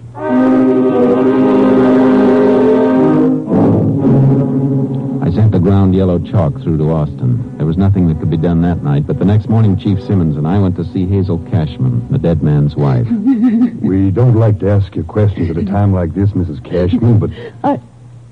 Yellow 5.99 6.17
chalk 6.17 6.53
through 6.63 6.77
to 6.77 6.89
Austin. 6.91 7.57
There 7.57 7.65
was 7.65 7.69
was 7.69 7.77
nothing 7.77 8.07
that 8.07 8.17
could 8.19 8.31
be 8.31 8.37
done 8.37 8.61
that 8.61 8.81
night, 8.81 9.05
but 9.05 9.19
the 9.19 9.25
next 9.25 9.49
morning, 9.49 9.77
Chief 9.77 10.01
Simmons 10.01 10.37
and 10.37 10.47
I 10.47 10.57
went 10.57 10.77
to 10.77 10.85
see 10.85 11.05
Hazel 11.05 11.37
Cashman, 11.51 12.09
the 12.09 12.17
dead 12.17 12.41
man's 12.41 12.75
wife. 12.75 13.05
We 13.81 14.09
don't 14.09 14.35
like 14.35 14.59
to 14.59 14.69
ask 14.69 14.95
you 14.95 15.03
questions 15.03 15.49
at 15.51 15.57
a 15.57 15.65
time 15.65 15.93
like 15.93 16.15
this, 16.15 16.29
Mrs. 16.31 16.63
Cashman, 16.63 17.19
but 17.19 17.29
I, 17.63 17.79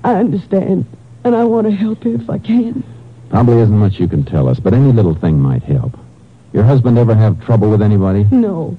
I 0.02 0.14
understand, 0.14 0.86
and 1.24 1.36
I 1.36 1.44
want 1.44 1.66
to 1.68 1.70
help 1.70 2.04
you 2.04 2.14
if 2.16 2.28
I 2.28 2.38
can. 2.38 2.82
Probably 3.30 3.60
isn't 3.60 3.76
much 3.78 4.00
you 4.00 4.08
can 4.08 4.24
tell 4.24 4.48
us, 4.48 4.58
but 4.58 4.72
any 4.74 4.90
little 4.90 5.14
thing 5.14 5.38
might 5.38 5.62
help. 5.62 5.96
Your 6.52 6.64
husband 6.64 6.96
ever 6.98 7.14
have 7.14 7.44
trouble 7.44 7.70
with 7.70 7.82
anybody? 7.82 8.26
No, 8.32 8.76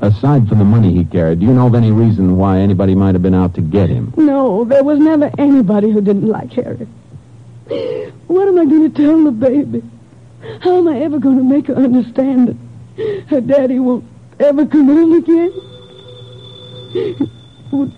Aside 0.00 0.48
from 0.48 0.58
the 0.58 0.64
money 0.64 0.92
he 0.92 1.04
carried, 1.04 1.40
do 1.40 1.46
you 1.46 1.54
know 1.54 1.68
of 1.68 1.74
any 1.74 1.92
reason 1.92 2.36
why 2.36 2.58
anybody 2.58 2.94
might 2.94 3.14
have 3.14 3.22
been 3.22 3.34
out 3.34 3.54
to 3.54 3.60
get 3.60 3.88
him? 3.88 4.12
no, 4.16 4.64
there 4.64 4.82
was 4.82 4.98
never 4.98 5.30
anybody 5.38 5.90
who 5.90 6.00
didn't 6.00 6.26
like 6.26 6.52
Harry. 6.54 6.86
What 7.68 8.48
am 8.48 8.58
I 8.58 8.64
going 8.64 8.92
to 8.92 8.96
tell 8.96 9.24
the 9.24 9.30
baby? 9.32 9.82
How 10.60 10.78
am 10.78 10.88
I 10.88 11.00
ever 11.00 11.18
going 11.18 11.38
to 11.38 11.44
make 11.44 11.66
her 11.66 11.74
understand 11.74 12.48
that 12.96 13.24
her 13.28 13.40
daddy 13.40 13.78
won't 13.80 14.04
ever 14.38 14.66
come 14.66 14.86
home 14.86 15.12
again? 15.14 15.52
Would, 17.72 17.92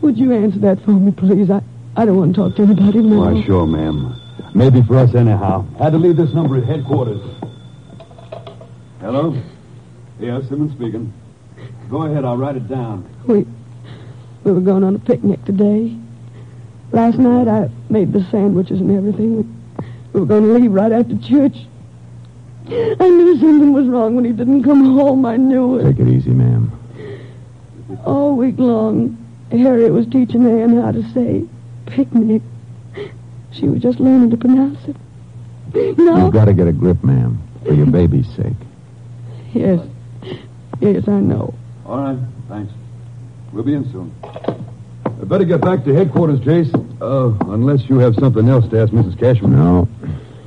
would 0.00 0.18
you 0.18 0.32
answer 0.32 0.58
that 0.60 0.82
for 0.84 0.92
me, 0.92 1.12
please? 1.12 1.50
I, 1.50 1.60
I 1.96 2.06
don't 2.06 2.16
want 2.16 2.34
to 2.34 2.40
talk 2.42 2.56
to 2.56 2.62
anybody 2.62 3.00
now. 3.02 3.32
Why, 3.34 3.42
sure, 3.44 3.66
ma'am. 3.66 4.14
Maybe 4.54 4.82
for 4.82 4.96
us 4.96 5.14
anyhow. 5.14 5.66
Had 5.78 5.92
to 5.92 5.98
leave 5.98 6.16
this 6.16 6.32
number 6.32 6.56
at 6.56 6.64
headquarters. 6.64 7.20
Hello? 9.00 9.36
Yes, 10.18 10.48
Simmons 10.48 10.72
speaking. 10.72 11.12
Go 11.90 12.04
ahead, 12.04 12.24
I'll 12.24 12.38
write 12.38 12.56
it 12.56 12.66
down. 12.68 13.06
We, 13.26 13.46
we 14.44 14.52
were 14.52 14.60
going 14.62 14.82
on 14.82 14.94
a 14.94 14.98
picnic 14.98 15.44
today. 15.44 15.94
Last 16.92 17.18
night 17.18 17.48
I 17.48 17.68
made 17.90 18.12
the 18.12 18.24
sandwiches 18.30 18.80
and 18.80 18.90
everything. 18.96 19.36
We, 19.36 19.42
we 20.12 20.20
were 20.20 20.26
going 20.26 20.44
to 20.44 20.52
leave 20.54 20.72
right 20.72 20.92
after 20.92 21.16
church. 21.18 21.56
I 22.68 23.08
knew 23.08 23.38
something 23.38 23.72
was 23.72 23.86
wrong 23.86 24.16
when 24.16 24.24
he 24.24 24.32
didn't 24.32 24.64
come 24.64 24.84
home. 24.96 25.24
I 25.24 25.36
knew 25.36 25.78
it. 25.78 25.84
Take 25.84 26.00
it 26.00 26.08
easy, 26.08 26.30
ma'am. 26.30 26.72
All 28.04 28.34
week 28.36 28.58
long, 28.58 29.16
Harriet 29.52 29.92
was 29.92 30.06
teaching 30.06 30.46
Ann 30.46 30.80
how 30.80 30.90
to 30.90 31.02
say 31.12 31.44
picnic. 31.86 32.42
She 33.52 33.68
was 33.68 33.80
just 33.80 34.00
learning 34.00 34.30
to 34.30 34.36
pronounce 34.36 34.78
it. 34.88 34.96
No. 35.98 36.24
You've 36.24 36.32
got 36.32 36.46
to 36.46 36.54
get 36.54 36.66
a 36.66 36.72
grip, 36.72 37.02
ma'am, 37.04 37.40
for 37.64 37.72
your 37.74 37.86
baby's 37.86 38.28
sake. 38.34 38.56
Yes. 39.52 39.86
Yes, 40.80 41.06
I 41.08 41.20
know. 41.20 41.54
All 41.84 41.98
right, 41.98 42.18
thanks. 42.48 42.72
We'll 43.52 43.62
be 43.62 43.74
in 43.74 43.90
soon. 43.92 44.12
I 45.20 45.24
better 45.24 45.44
get 45.44 45.60
back 45.60 45.84
to 45.84 45.94
headquarters, 45.94 46.40
Jace. 46.40 46.72
Uh, 47.00 47.32
unless 47.52 47.88
you 47.88 47.98
have 47.98 48.14
something 48.16 48.48
else 48.48 48.68
to 48.68 48.80
ask 48.80 48.92
Mrs. 48.92 49.18
Cashman. 49.18 49.52
No. 49.52 49.88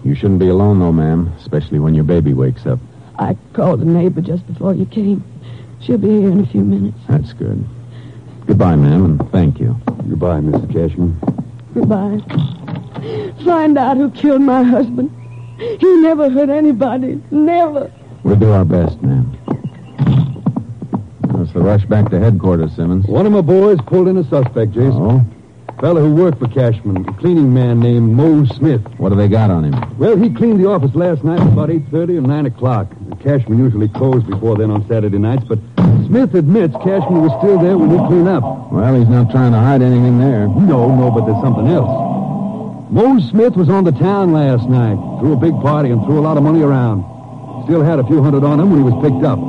You 0.03 0.15
shouldn't 0.15 0.39
be 0.39 0.47
alone, 0.49 0.79
though, 0.79 0.91
ma'am, 0.91 1.33
especially 1.39 1.79
when 1.79 1.93
your 1.95 2.03
baby 2.03 2.33
wakes 2.33 2.65
up. 2.65 2.79
I 3.17 3.35
called 3.53 3.81
a 3.81 3.85
neighbor 3.85 4.21
just 4.21 4.45
before 4.47 4.73
you 4.73 4.85
came. 4.85 5.23
She'll 5.81 5.97
be 5.97 6.07
here 6.07 6.29
in 6.29 6.39
a 6.41 6.45
few 6.47 6.61
minutes. 6.61 6.97
That's 7.07 7.33
good. 7.33 7.67
Goodbye, 8.45 8.75
ma'am, 8.75 9.05
and 9.05 9.31
thank 9.31 9.59
you. 9.59 9.75
Goodbye, 10.07 10.39
Mrs. 10.39 10.71
Cashman. 10.73 11.19
Goodbye. 11.73 13.43
Find 13.43 13.77
out 13.77 13.97
who 13.97 14.09
killed 14.11 14.41
my 14.41 14.63
husband. 14.63 15.11
He 15.57 15.95
never 16.01 16.29
hurt 16.29 16.49
anybody. 16.49 17.21
Never. 17.31 17.91
We'll 18.23 18.37
do 18.37 18.51
our 18.51 18.65
best, 18.65 19.01
ma'am. 19.01 19.35
The 21.59 21.65
rush 21.65 21.83
back 21.87 22.09
to 22.11 22.19
headquarters, 22.21 22.73
Simmons. 22.77 23.05
One 23.05 23.25
of 23.25 23.33
my 23.33 23.41
boys 23.41 23.79
pulled 23.85 24.07
in 24.07 24.15
a 24.15 24.23
suspect, 24.23 24.71
Jason. 24.71 24.93
Oh? 24.93 25.25
Fella 25.81 25.99
who 25.99 26.15
worked 26.15 26.39
for 26.39 26.47
Cashman, 26.47 27.05
a 27.05 27.13
cleaning 27.15 27.53
man 27.53 27.81
named 27.81 28.13
Mose 28.13 28.47
Smith. 28.55 28.79
What 28.97 29.09
do 29.09 29.15
they 29.15 29.27
got 29.27 29.51
on 29.51 29.65
him? 29.65 29.97
Well, 29.97 30.15
he 30.15 30.29
cleaned 30.33 30.61
the 30.61 30.69
office 30.69 30.95
last 30.95 31.25
night 31.25 31.41
at 31.41 31.47
about 31.47 31.67
8.30 31.67 32.19
or 32.19 32.21
9 32.21 32.45
o'clock. 32.45 32.87
Cashman 33.21 33.59
usually 33.59 33.89
closed 33.89 34.25
before 34.27 34.55
then 34.55 34.71
on 34.71 34.87
Saturday 34.87 35.17
nights, 35.17 35.43
but 35.49 35.59
Smith 36.07 36.33
admits 36.33 36.73
Cashman 36.75 37.23
was 37.27 37.35
still 37.43 37.59
there 37.59 37.77
when 37.77 37.89
he 37.89 37.97
cleaned 38.07 38.29
up. 38.29 38.71
Well, 38.71 38.95
he's 38.95 39.09
not 39.09 39.29
trying 39.29 39.51
to 39.51 39.59
hide 39.59 39.81
anything 39.81 40.17
there. 40.17 40.47
No, 40.47 40.95
no, 40.95 41.11
but 41.11 41.25
there's 41.25 41.43
something 41.43 41.67
else. 41.67 41.91
Mose 42.89 43.27
Smith 43.31 43.57
was 43.57 43.67
on 43.67 43.83
the 43.83 43.91
town 43.91 44.31
last 44.31 44.69
night, 44.69 44.95
threw 45.19 45.33
a 45.33 45.35
big 45.35 45.59
party 45.59 45.89
and 45.89 46.05
threw 46.05 46.19
a 46.19 46.23
lot 46.23 46.37
of 46.37 46.43
money 46.43 46.61
around. 46.61 47.03
Still 47.65 47.83
had 47.83 47.99
a 47.99 48.07
few 48.07 48.23
hundred 48.23 48.45
on 48.45 48.61
him 48.61 48.71
when 48.71 48.79
he 48.79 48.89
was 48.89 48.95
picked 49.03 49.25
up. 49.25 49.39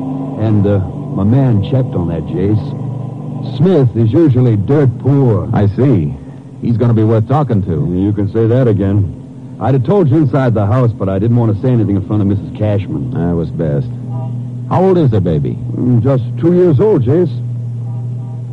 And 0.40 0.67
uh, 0.67 1.00
my 1.14 1.25
man 1.25 1.62
checked 1.64 1.95
on 1.95 2.09
that, 2.09 2.23
Jace. 2.25 3.57
Smith 3.57 3.97
is 3.97 4.12
usually 4.12 4.57
dirt 4.57 4.90
poor. 4.99 5.49
I 5.55 5.67
see. 5.69 6.14
He's 6.61 6.76
going 6.76 6.88
to 6.88 6.95
be 6.95 7.05
worth 7.05 7.26
talking 7.29 7.62
to. 7.64 7.95
You 7.97 8.12
can 8.12 8.31
say 8.33 8.47
that 8.47 8.69
again. 8.69 9.57
I'd 9.61 9.75
have 9.75 9.85
told 9.85 10.09
you 10.09 10.19
inside 10.19 10.55
the 10.55 10.67
house, 10.67 10.93
but 10.93 11.09
I 11.09 11.19
didn't 11.19 11.37
want 11.37 11.55
to 11.55 11.62
say 11.62 11.71
anything 11.71 11.97
in 11.97 12.07
front 12.07 12.23
of 12.23 12.29
Mrs. 12.29 12.57
Cashman. 12.59 13.11
That 13.12 13.35
was 13.35 13.50
best. 13.50 13.88
How 14.69 14.85
old 14.85 14.99
is 14.99 15.11
the 15.11 15.21
baby? 15.21 15.55
Mm, 15.55 16.02
Just 16.02 16.23
two 16.38 16.55
years 16.55 16.81
old, 16.81 17.02
Jace. 17.02 17.31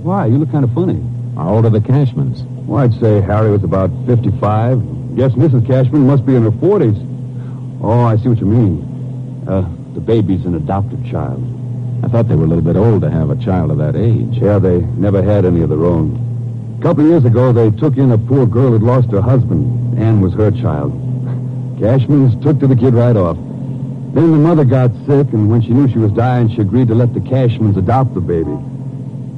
Why? 0.04 0.26
You 0.28 0.38
look 0.38 0.52
kind 0.52 0.64
of 0.64 0.74
funny. 0.74 1.02
How 1.36 1.56
old 1.56 1.66
are 1.66 1.70
the 1.70 1.82
Cashmans? 1.82 2.44
Well, 2.68 2.84
I'd 2.84 2.94
say 3.00 3.22
Harry 3.22 3.52
was 3.52 3.64
about 3.64 3.92
55. 4.08 5.16
Guess 5.16 5.34
Mrs. 5.34 5.66
Cashman 5.68 6.08
must 6.08 6.26
be 6.26 6.36
in 6.36 6.44
her 6.44 6.52
40s. 6.52 6.98
Oh, 7.84 8.02
I 8.06 8.18
see 8.18 8.30
what 8.30 8.40
you 8.40 8.46
mean. 8.48 9.46
Uh, 9.48 9.62
the 9.94 10.02
baby's 10.02 10.46
an 10.46 10.56
adopted 10.56 11.06
child. 11.06 11.44
I 12.08 12.10
thought 12.10 12.30
they 12.30 12.36
were 12.36 12.46
a 12.46 12.48
little 12.48 12.64
bit 12.64 12.78
old 12.78 13.02
to 13.02 13.12
have 13.12 13.32
a 13.32 13.36
child 13.36 13.70
of 13.70 13.80
that 13.80 13.98
age. 13.98 14.38
Yeah, 14.42 14.60
they 14.60 14.80
never 14.80 15.22
had 15.22 15.44
any 15.44 15.60
of 15.60 15.68
their 15.68 15.84
own. 15.84 16.78
A 16.80 16.82
couple 16.82 17.04
of 17.04 17.10
years 17.10 17.26
ago, 17.26 17.52
they 17.52 17.70
took 17.70 17.98
in 17.98 18.14
a 18.14 18.18
poor 18.18 18.46
girl 18.46 18.72
who'd 18.72 18.82
lost 18.82 19.12
her 19.12 19.20
husband. 19.20 20.00
Ann 20.00 20.22
was 20.22 20.34
her 20.36 20.50
child. 20.50 20.94
Cashman's 21.82 22.42
took 22.42 22.62
to 22.62 22.68
the 22.68 22.78
kid 22.78 22.94
right 22.94 23.18
off. 23.18 23.36
Then 23.36 24.32
the 24.32 24.38
mother 24.38 24.64
got 24.64 24.92
sick, 25.06 25.34
and 25.34 25.52
when 25.52 25.62
she 25.62 25.72
knew 25.72 25.92
she 25.92 25.98
was 25.98 26.14
dying, 26.14 26.48
she 26.48 26.62
agreed 26.62 26.88
to 26.88 26.96
let 26.96 27.14
the 27.14 27.20
Cashmans 27.20 27.76
adopt 27.76 28.14
the 28.14 28.22
baby. 28.22 28.56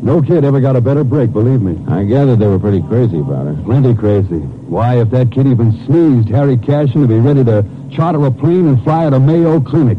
No 0.04 0.22
kid 0.22 0.46
ever 0.46 0.60
got 0.60 0.76
a 0.76 0.82
better 0.82 1.04
break, 1.04 1.34
believe 1.34 1.64
me. 1.64 1.74
I 1.92 2.04
gathered 2.04 2.38
they 2.38 2.46
were 2.46 2.60
pretty 2.60 2.84
crazy 2.84 3.18
about 3.18 3.48
her. 3.48 3.60
Plenty 3.66 3.96
crazy. 3.96 4.42
Why, 4.70 5.02
if 5.02 5.10
that 5.10 5.32
kid 5.32 5.48
even 5.48 5.72
sneezed, 5.88 6.30
Harry 6.30 6.56
Cashman 6.56 7.08
would 7.08 7.10
be 7.10 7.20
ready 7.20 7.44
to 7.46 7.66
charter 7.92 8.24
a 8.24 8.30
plane 8.30 8.68
and 8.68 8.84
fly 8.84 9.06
her 9.06 9.10
to 9.10 9.20
Mayo 9.20 9.60
Clinic. 9.60 9.98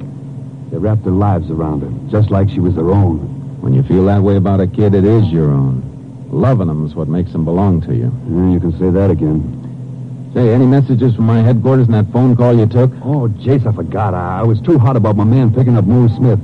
They 0.71 0.79
wrapped 0.79 1.03
their 1.05 1.12
lives 1.12 1.50
around 1.50 1.81
her, 1.81 2.11
just 2.11 2.31
like 2.31 2.49
she 2.49 2.61
was 2.61 2.75
their 2.75 2.91
own. 2.91 3.19
When 3.61 3.75
you 3.75 3.83
feel 3.83 4.05
that 4.07 4.23
way 4.23 4.37
about 4.37 4.61
a 4.61 4.67
kid, 4.67 4.95
it 4.95 5.05
is 5.05 5.27
your 5.27 5.50
own. 5.50 6.29
Loving 6.31 6.69
them 6.69 6.87
is 6.87 6.95
what 6.95 7.09
makes 7.09 7.33
them 7.33 7.45
belong 7.45 7.81
to 7.83 7.95
you. 7.95 8.12
Yeah, 8.29 8.53
you 8.53 8.61
can 8.61 8.79
say 8.79 8.89
that 8.91 9.11
again. 9.11 10.31
Say, 10.33 10.55
any 10.55 10.67
messages 10.67 11.17
from 11.17 11.27
my 11.27 11.43
headquarters 11.43 11.87
in 11.87 11.93
that 11.93 12.12
phone 12.12 12.37
call 12.37 12.57
you 12.57 12.67
took? 12.67 12.93
Oh, 13.03 13.27
Jace, 13.29 13.67
I 13.67 13.73
forgot. 13.73 14.15
I, 14.15 14.41
I 14.41 14.43
was 14.45 14.61
too 14.61 14.79
hot 14.79 14.95
about 14.97 15.17
my 15.17 15.25
man 15.25 15.53
picking 15.53 15.77
up 15.77 15.87
Mose 15.87 16.12
Smith. 16.17 16.39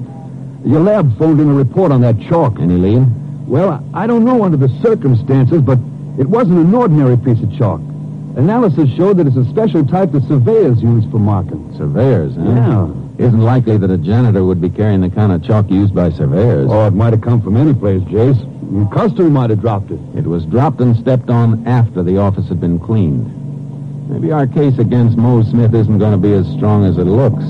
Your 0.65 0.81
lab 0.81 1.17
phoned 1.19 1.39
in 1.41 1.49
a 1.49 1.55
report 1.55 1.93
on 1.93 2.01
that 2.01 2.21
chalk. 2.23 2.59
Any 2.59 2.75
lead? 2.75 3.07
Well, 3.47 3.71
I, 3.95 4.03
I 4.03 4.07
don't 4.09 4.25
know 4.25 4.43
under 4.43 4.57
the 4.57 4.69
circumstances, 4.83 5.63
but 5.63 5.79
it 6.19 6.27
wasn't 6.29 6.59
an 6.59 6.75
ordinary 6.75 7.17
piece 7.17 7.41
of 7.41 7.57
chalk. 7.57 7.81
Analysis 8.37 8.91
showed 8.97 9.19
that 9.19 9.29
it's 9.29 9.37
a 9.37 9.45
special 9.51 9.87
type 9.87 10.11
that 10.11 10.25
surveyors 10.25 10.83
use 10.83 11.05
for 11.13 11.21
marking. 11.21 11.73
Surveyors, 11.79 12.35
huh? 12.35 12.43
Yeah. 12.43 13.06
Isn't 13.19 13.41
likely 13.41 13.79
that 13.79 13.91
a 13.91 13.97
janitor 13.97 14.45
would 14.45 14.61
be 14.61 14.69
carrying 14.69 15.01
the 15.01 15.09
kind 15.09 15.33
of 15.33 15.43
chalk 15.43 15.71
used 15.71 15.95
by 15.95 16.11
surveyors. 16.11 16.69
Oh, 16.71 16.87
it 16.87 16.93
might 16.93 17.15
have 17.15 17.23
come 17.23 17.41
from 17.41 17.57
any 17.57 17.73
place, 17.73 18.03
Jace. 18.03 18.39
A 18.83 18.95
customer 18.95 19.31
might 19.31 19.49
have 19.51 19.61
dropped 19.61 19.91
it. 19.91 20.01
It 20.15 20.27
was 20.27 20.45
dropped 20.45 20.81
and 20.81 20.95
stepped 20.97 21.31
on 21.31 21.67
after 21.67 22.03
the 22.03 22.19
office 22.19 22.49
had 22.49 22.61
been 22.61 22.79
cleaned. 22.79 23.33
Maybe 24.11 24.33
our 24.33 24.47
case 24.47 24.79
against 24.79 25.17
Mose 25.17 25.49
Smith 25.49 25.75
isn't 25.75 25.99
going 25.99 26.13
to 26.13 26.19
be 26.19 26.33
as 26.35 26.47
strong 26.57 26.85
as 26.85 26.99
it 26.99 27.05
looks. 27.05 27.45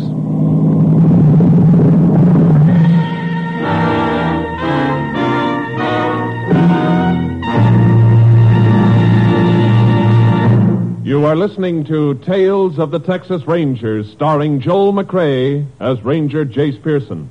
You 11.17 11.25
are 11.25 11.35
listening 11.35 11.85
to 11.85 12.13
Tales 12.17 12.79
of 12.79 12.91
the 12.91 12.99
Texas 12.99 13.47
Rangers, 13.47 14.13
starring 14.13 14.61
Joel 14.61 14.93
McCrea 14.93 15.67
as 15.81 16.03
Ranger 16.03 16.45
Jace 16.45 16.81
Pearson. 16.83 17.31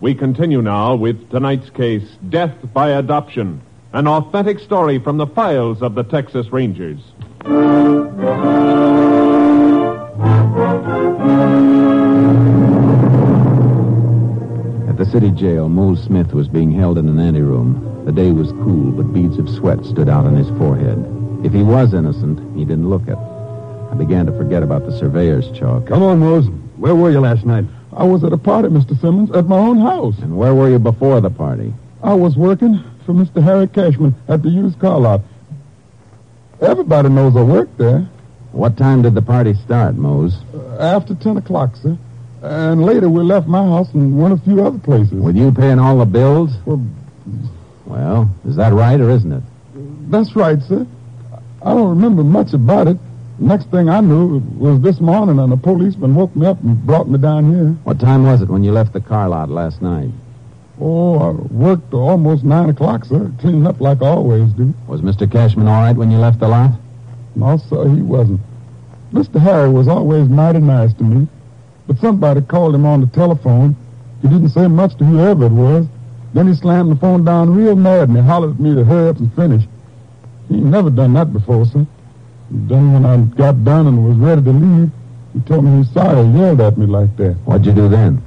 We 0.00 0.14
continue 0.14 0.62
now 0.62 0.94
with 0.94 1.28
tonight's 1.28 1.68
case, 1.68 2.08
Death 2.28 2.54
by 2.72 2.90
Adoption, 2.90 3.60
an 3.92 4.06
authentic 4.06 4.60
story 4.60 5.00
from 5.00 5.16
the 5.16 5.26
files 5.26 5.82
of 5.82 5.96
the 5.96 6.04
Texas 6.04 6.52
Rangers. 6.52 7.00
At 14.88 14.96
the 14.96 15.08
city 15.10 15.32
jail, 15.32 15.68
Mose 15.68 16.04
Smith 16.04 16.32
was 16.32 16.46
being 16.46 16.70
held 16.70 16.98
in 16.98 17.08
an 17.08 17.18
anteroom. 17.18 18.04
The 18.04 18.12
day 18.12 18.30
was 18.30 18.52
cool, 18.52 18.92
but 18.92 19.12
beads 19.12 19.38
of 19.38 19.50
sweat 19.50 19.84
stood 19.84 20.08
out 20.08 20.24
on 20.24 20.36
his 20.36 20.48
forehead. 20.50 21.25
If 21.44 21.52
he 21.52 21.62
was 21.62 21.94
innocent, 21.94 22.38
he 22.56 22.64
didn't 22.64 22.88
look 22.88 23.06
it. 23.08 23.16
I 23.18 23.94
began 23.94 24.26
to 24.26 24.32
forget 24.32 24.62
about 24.62 24.84
the 24.86 24.96
surveyor's 24.98 25.50
chalk. 25.56 25.86
Come 25.86 26.02
on, 26.02 26.18
Mose. 26.18 26.46
Where 26.76 26.94
were 26.94 27.10
you 27.10 27.20
last 27.20 27.44
night? 27.46 27.64
I 27.92 28.04
was 28.04 28.24
at 28.24 28.32
a 28.32 28.36
party, 28.38 28.68
Mr. 28.68 28.98
Simmons, 29.00 29.30
at 29.30 29.46
my 29.46 29.56
own 29.56 29.78
house. 29.78 30.18
And 30.18 30.36
where 30.36 30.54
were 30.54 30.68
you 30.68 30.78
before 30.78 31.20
the 31.20 31.30
party? 31.30 31.72
I 32.02 32.14
was 32.14 32.36
working 32.36 32.82
for 33.06 33.12
Mr. 33.14 33.42
Harry 33.42 33.66
Cashman 33.68 34.14
at 34.28 34.42
the 34.42 34.50
used 34.50 34.78
car 34.78 34.98
lot. 34.98 35.22
Everybody 36.60 37.08
knows 37.10 37.36
I 37.36 37.42
work 37.42 37.68
there. 37.76 38.08
What 38.52 38.76
time 38.76 39.02
did 39.02 39.14
the 39.14 39.22
party 39.22 39.54
start, 39.54 39.94
Mose? 39.96 40.36
Uh, 40.54 40.76
after 40.78 41.14
10 41.14 41.36
o'clock, 41.38 41.76
sir. 41.76 41.96
And 42.42 42.82
later 42.84 43.08
we 43.08 43.22
left 43.22 43.46
my 43.46 43.62
house 43.64 43.92
and 43.94 44.18
went 44.20 44.34
a 44.34 44.38
few 44.44 44.64
other 44.64 44.78
places. 44.78 45.12
With 45.12 45.36
you 45.36 45.52
paying 45.52 45.78
all 45.78 45.98
the 45.98 46.06
bills? 46.06 46.52
Well, 46.64 46.84
Well, 47.86 48.30
is 48.46 48.56
that 48.56 48.72
right 48.72 49.00
or 49.00 49.10
isn't 49.10 49.32
it? 49.32 49.42
that's 50.10 50.34
right, 50.36 50.60
sir. 50.62 50.86
I 51.66 51.70
don't 51.74 51.90
remember 51.90 52.22
much 52.22 52.52
about 52.52 52.86
it. 52.86 52.96
Next 53.40 53.72
thing 53.72 53.88
I 53.88 54.00
knew 54.00 54.38
was 54.56 54.80
this 54.82 55.00
morning, 55.00 55.40
and 55.40 55.52
a 55.52 55.56
policeman 55.56 56.14
woke 56.14 56.36
me 56.36 56.46
up 56.46 56.62
and 56.62 56.80
brought 56.86 57.08
me 57.08 57.18
down 57.18 57.52
here. 57.52 57.70
What 57.82 57.98
time 57.98 58.22
was 58.22 58.40
it 58.40 58.48
when 58.48 58.62
you 58.62 58.70
left 58.70 58.92
the 58.92 59.00
car 59.00 59.28
lot 59.28 59.50
last 59.50 59.82
night? 59.82 60.10
Oh, 60.80 61.18
I 61.18 61.30
worked 61.52 61.92
almost 61.92 62.44
9 62.44 62.68
o'clock, 62.70 63.04
sir. 63.04 63.32
Cleaned 63.40 63.66
up 63.66 63.80
like 63.80 64.00
I 64.00 64.06
always 64.06 64.52
do. 64.52 64.72
Was 64.86 65.00
Mr. 65.00 65.30
Cashman 65.30 65.66
all 65.66 65.82
right 65.82 65.96
when 65.96 66.12
you 66.12 66.18
left 66.18 66.38
the 66.38 66.46
lot? 66.46 66.70
No, 67.34 67.56
sir, 67.56 67.88
he 67.88 68.00
wasn't. 68.00 68.40
Mr. 69.12 69.40
Harry 69.40 69.68
was 69.68 69.88
always 69.88 70.28
mighty 70.28 70.60
nice 70.60 70.94
to 70.94 71.02
me, 71.02 71.26
but 71.88 71.98
somebody 71.98 72.42
called 72.42 72.76
him 72.76 72.86
on 72.86 73.00
the 73.00 73.08
telephone. 73.08 73.74
He 74.22 74.28
didn't 74.28 74.50
say 74.50 74.68
much 74.68 74.96
to 74.98 75.04
whoever 75.04 75.46
it 75.46 75.52
was. 75.52 75.86
Then 76.32 76.46
he 76.46 76.54
slammed 76.54 76.92
the 76.92 76.96
phone 76.96 77.24
down 77.24 77.56
real 77.56 77.74
mad 77.74 78.08
and 78.08 78.16
he 78.16 78.22
hollered 78.22 78.52
at 78.52 78.60
me 78.60 78.72
to 78.76 78.84
hurry 78.84 79.08
up 79.08 79.18
and 79.18 79.34
finish. 79.34 79.64
He 80.48 80.60
never 80.60 80.90
done 80.90 81.12
that 81.14 81.32
before, 81.32 81.64
sir. 81.66 81.86
Then 82.50 82.92
when 82.92 83.04
I 83.04 83.16
got 83.36 83.64
done 83.64 83.86
and 83.88 84.06
was 84.06 84.16
ready 84.16 84.42
to 84.42 84.52
leave, 84.52 84.90
he 85.34 85.40
told 85.40 85.64
me 85.64 85.78
he's 85.78 85.92
sorry 85.92 86.24
he 86.26 86.38
yelled 86.38 86.60
at 86.60 86.78
me 86.78 86.86
like 86.86 87.16
that. 87.16 87.34
What'd 87.44 87.66
you 87.66 87.72
do 87.72 87.88
then? 87.88 88.22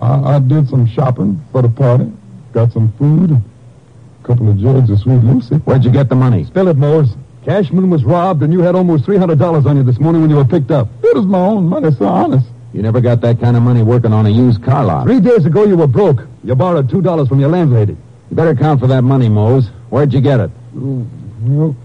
I, 0.00 0.36
I 0.36 0.38
did 0.38 0.68
some 0.68 0.86
shopping 0.86 1.42
for 1.52 1.62
the 1.62 1.68
party, 1.68 2.10
got 2.52 2.72
some 2.72 2.92
food, 2.92 3.30
a 3.32 4.26
couple 4.26 4.48
of 4.48 4.58
jugs 4.58 4.90
of 4.90 4.98
Sweet 5.00 5.22
Lucy. 5.22 5.56
Where'd 5.56 5.84
you 5.84 5.90
get 5.90 6.08
the 6.08 6.14
money? 6.16 6.44
Spill 6.44 6.68
it, 6.68 6.76
Mose. 6.76 7.14
Cashman 7.44 7.90
was 7.90 8.04
robbed, 8.04 8.42
and 8.42 8.52
you 8.52 8.60
had 8.60 8.74
almost 8.74 9.04
$300 9.04 9.66
on 9.66 9.76
you 9.76 9.82
this 9.82 10.00
morning 10.00 10.22
when 10.22 10.30
you 10.30 10.36
were 10.36 10.44
picked 10.46 10.70
up. 10.70 10.88
It 11.02 11.14
was 11.14 11.26
my 11.26 11.38
own 11.38 11.68
money, 11.68 11.90
sir, 11.92 12.06
honest. 12.06 12.46
You 12.72 12.82
never 12.82 13.00
got 13.00 13.20
that 13.20 13.38
kind 13.38 13.56
of 13.56 13.62
money 13.62 13.82
working 13.82 14.12
on 14.12 14.26
a 14.26 14.30
used 14.30 14.62
car 14.62 14.84
lot. 14.84 15.04
Three 15.04 15.20
days 15.20 15.44
ago, 15.44 15.64
you 15.64 15.76
were 15.76 15.86
broke. 15.86 16.26
You 16.42 16.54
borrowed 16.54 16.88
$2 16.88 17.28
from 17.28 17.38
your 17.38 17.50
landlady. 17.50 17.96
You 18.30 18.36
better 18.36 18.54
count 18.54 18.80
for 18.80 18.86
that 18.88 19.02
money, 19.02 19.28
Mose. 19.28 19.68
Where'd 19.90 20.12
you 20.12 20.20
get 20.20 20.40
it? 20.40 20.50
Well, 20.74 21.76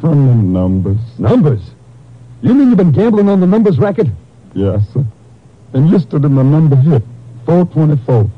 from 0.00 0.26
the 0.26 0.34
numbers. 0.34 0.98
Numbers? 1.18 1.60
You 2.40 2.54
mean 2.54 2.68
you've 2.68 2.76
been 2.78 2.92
gambling 2.92 3.28
on 3.28 3.40
the 3.40 3.46
numbers 3.46 3.78
racket? 3.78 4.08
Yes, 4.54 4.82
sir. 4.92 5.04
And 5.72 5.88
yesterday 5.90 6.28
the 6.28 6.28
number 6.28 6.76
hit, 6.76 7.02
424. 7.46 8.30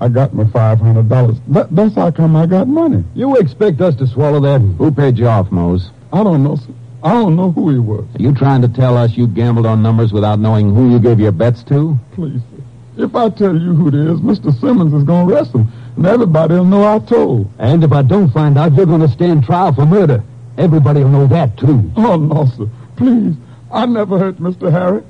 I 0.00 0.08
got 0.08 0.34
my 0.34 0.44
$500. 0.44 1.40
That, 1.48 1.74
that's 1.74 1.94
how 1.94 2.10
come 2.10 2.34
I 2.34 2.46
got 2.46 2.66
money. 2.66 3.04
You 3.14 3.36
expect 3.36 3.80
us 3.80 3.94
to 3.96 4.06
swallow 4.06 4.40
that? 4.40 4.60
Who 4.60 4.90
paid 4.90 5.18
you 5.18 5.28
off, 5.28 5.52
Mose? 5.52 5.90
I 6.12 6.22
don't 6.24 6.42
know, 6.42 6.56
sir. 6.56 6.72
I 7.04 7.12
don't 7.12 7.36
know 7.36 7.50
who 7.52 7.70
he 7.70 7.78
was. 7.78 8.04
Are 8.14 8.22
you 8.22 8.32
trying 8.34 8.62
to 8.62 8.68
tell 8.68 8.96
us 8.96 9.16
you 9.16 9.26
gambled 9.26 9.66
on 9.66 9.82
numbers 9.82 10.12
without 10.12 10.38
knowing 10.38 10.74
who 10.74 10.90
you 10.90 10.98
gave 10.98 11.18
your 11.20 11.32
bets 11.32 11.62
to? 11.64 11.98
Please, 12.12 12.40
sir. 12.40 13.04
If 13.04 13.14
I 13.14 13.28
tell 13.30 13.56
you 13.56 13.74
who 13.74 13.88
it 13.88 13.94
is, 13.94 14.20
Mr. 14.20 14.58
Simmons 14.60 14.92
is 14.94 15.02
going 15.04 15.28
to 15.28 15.34
arrest 15.34 15.54
him, 15.54 15.70
and 15.96 16.06
everybody 16.06 16.54
will 16.54 16.64
know 16.64 16.84
I 16.84 16.98
told. 16.98 17.50
And 17.58 17.84
if 17.84 17.92
I 17.92 18.02
don't 18.02 18.30
find 18.30 18.58
out, 18.58 18.74
you're 18.74 18.86
going 18.86 19.00
to 19.00 19.08
stand 19.08 19.44
trial 19.44 19.72
for 19.72 19.86
murder. 19.86 20.22
Everybody 20.58 21.02
will 21.02 21.10
know 21.10 21.26
that, 21.28 21.56
too. 21.56 21.90
Oh, 21.96 22.16
no, 22.16 22.46
sir. 22.46 22.68
Please. 22.96 23.34
I 23.70 23.86
never 23.86 24.18
hurt 24.18 24.36
Mr. 24.36 24.70
Harry. 24.70 25.02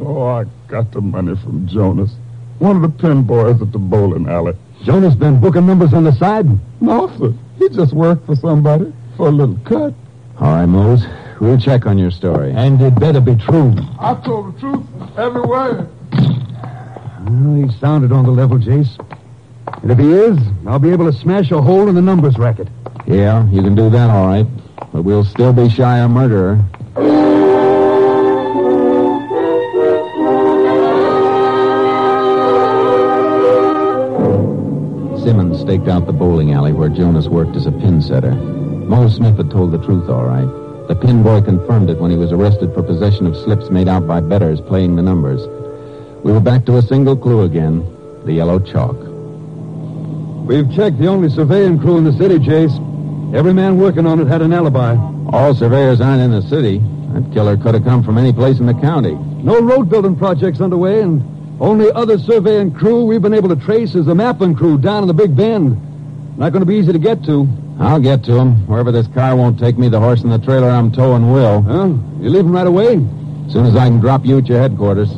Oh, 0.00 0.22
I 0.24 0.44
got 0.68 0.92
the 0.92 1.00
money 1.00 1.36
from 1.36 1.66
Jonas, 1.68 2.10
one 2.58 2.76
of 2.76 2.82
the 2.82 2.88
pin 2.88 3.22
boys 3.22 3.60
at 3.60 3.72
the 3.72 3.78
bowling 3.78 4.28
alley. 4.28 4.54
Jonas 4.82 5.14
been 5.14 5.40
booking 5.40 5.66
numbers 5.66 5.92
on 5.92 6.04
the 6.04 6.12
side? 6.12 6.46
No, 6.80 7.08
sir. 7.18 7.34
He 7.58 7.68
just 7.68 7.92
worked 7.92 8.26
for 8.26 8.34
somebody 8.36 8.92
for 9.16 9.28
a 9.28 9.30
little 9.30 9.58
cut. 9.64 9.94
All 10.38 10.54
right, 10.54 10.66
Mose. 10.66 11.04
We'll 11.40 11.58
check 11.58 11.86
on 11.86 11.98
your 11.98 12.10
story. 12.10 12.52
And 12.52 12.80
it 12.80 12.98
better 12.98 13.20
be 13.20 13.34
true. 13.36 13.74
I 13.98 14.14
told 14.14 14.54
the 14.54 14.60
truth 14.60 14.86
every 15.16 15.42
word. 15.42 15.88
Well, 16.12 17.54
he 17.54 17.78
sounded 17.78 18.12
on 18.12 18.24
the 18.24 18.30
level, 18.30 18.58
Jace. 18.58 18.98
And 19.82 19.90
if 19.90 19.98
he 19.98 20.12
is, 20.12 20.38
I'll 20.66 20.78
be 20.78 20.90
able 20.90 21.10
to 21.10 21.18
smash 21.18 21.50
a 21.50 21.60
hole 21.60 21.88
in 21.88 21.94
the 21.94 22.02
numbers 22.02 22.38
racket. 22.38 22.68
Yeah, 23.06 23.48
you 23.48 23.62
can 23.62 23.74
do 23.74 23.88
that 23.90 24.10
all 24.10 24.26
right. 24.26 24.46
But 24.92 25.02
we'll 25.02 25.24
still 25.24 25.52
be 25.52 25.68
shy 25.68 25.98
a 25.98 26.08
murderer. 26.08 26.62
Simmons 35.22 35.60
staked 35.60 35.88
out 35.88 36.06
the 36.06 36.12
bowling 36.12 36.52
alley 36.52 36.72
where 36.72 36.88
Jonas 36.88 37.28
worked 37.28 37.56
as 37.56 37.66
a 37.66 37.72
pin 37.72 38.02
setter. 38.02 38.32
Mose 38.32 39.16
Smith 39.16 39.36
had 39.36 39.50
told 39.50 39.72
the 39.72 39.84
truth 39.84 40.08
all 40.08 40.24
right. 40.24 40.48
The 40.88 40.96
pin 40.96 41.22
boy 41.22 41.40
confirmed 41.40 41.90
it 41.90 41.98
when 41.98 42.10
he 42.10 42.16
was 42.16 42.32
arrested 42.32 42.74
for 42.74 42.82
possession 42.82 43.26
of 43.26 43.36
slips 43.36 43.70
made 43.70 43.88
out 43.88 44.06
by 44.06 44.20
bettors 44.20 44.60
playing 44.60 44.96
the 44.96 45.02
numbers. 45.02 45.46
We 46.24 46.32
were 46.32 46.40
back 46.40 46.66
to 46.66 46.78
a 46.78 46.82
single 46.82 47.16
clue 47.16 47.42
again, 47.42 47.84
the 48.24 48.32
yellow 48.32 48.58
chalk. 48.58 49.09
We've 50.50 50.68
checked 50.74 50.98
the 50.98 51.06
only 51.06 51.30
surveying 51.30 51.78
crew 51.78 51.96
in 51.96 52.02
the 52.02 52.12
city, 52.12 52.34
Jace. 52.40 52.74
Every 53.32 53.54
man 53.54 53.78
working 53.78 54.04
on 54.04 54.18
it 54.18 54.26
had 54.26 54.42
an 54.42 54.52
alibi. 54.52 54.96
All 55.32 55.54
surveyors 55.54 56.00
aren't 56.00 56.22
in 56.22 56.32
the 56.32 56.42
city. 56.42 56.78
That 57.12 57.30
killer 57.32 57.56
could 57.56 57.74
have 57.74 57.84
come 57.84 58.02
from 58.02 58.18
any 58.18 58.32
place 58.32 58.58
in 58.58 58.66
the 58.66 58.74
county. 58.74 59.12
No 59.14 59.60
road 59.60 59.88
building 59.88 60.16
projects 60.16 60.60
underway, 60.60 61.02
and 61.02 61.22
only 61.60 61.92
other 61.92 62.18
surveying 62.18 62.72
crew 62.72 63.04
we've 63.04 63.22
been 63.22 63.32
able 63.32 63.48
to 63.50 63.64
trace 63.64 63.94
is 63.94 64.06
the 64.06 64.14
mapping 64.16 64.56
crew 64.56 64.76
down 64.76 65.04
in 65.04 65.06
the 65.06 65.14
Big 65.14 65.36
Bend. 65.36 66.36
Not 66.36 66.50
going 66.50 66.62
to 66.62 66.66
be 66.66 66.78
easy 66.78 66.92
to 66.92 66.98
get 66.98 67.22
to. 67.26 67.48
I'll 67.78 68.00
get 68.00 68.24
to 68.24 68.32
him. 68.32 68.66
Wherever 68.66 68.90
this 68.90 69.06
car 69.06 69.36
won't 69.36 69.56
take 69.56 69.78
me, 69.78 69.88
the 69.88 70.00
horse 70.00 70.22
and 70.22 70.32
the 70.32 70.38
trailer 70.40 70.68
I'm 70.68 70.90
towing 70.90 71.30
will. 71.30 71.62
Huh? 71.62 71.86
You 72.18 72.28
leaving 72.28 72.50
right 72.50 72.66
away? 72.66 72.96
As 73.46 73.52
soon 73.52 73.66
as 73.66 73.76
I 73.76 73.86
can 73.86 74.00
drop 74.00 74.26
you 74.26 74.38
at 74.38 74.48
your 74.48 74.58
headquarters. 74.58 75.10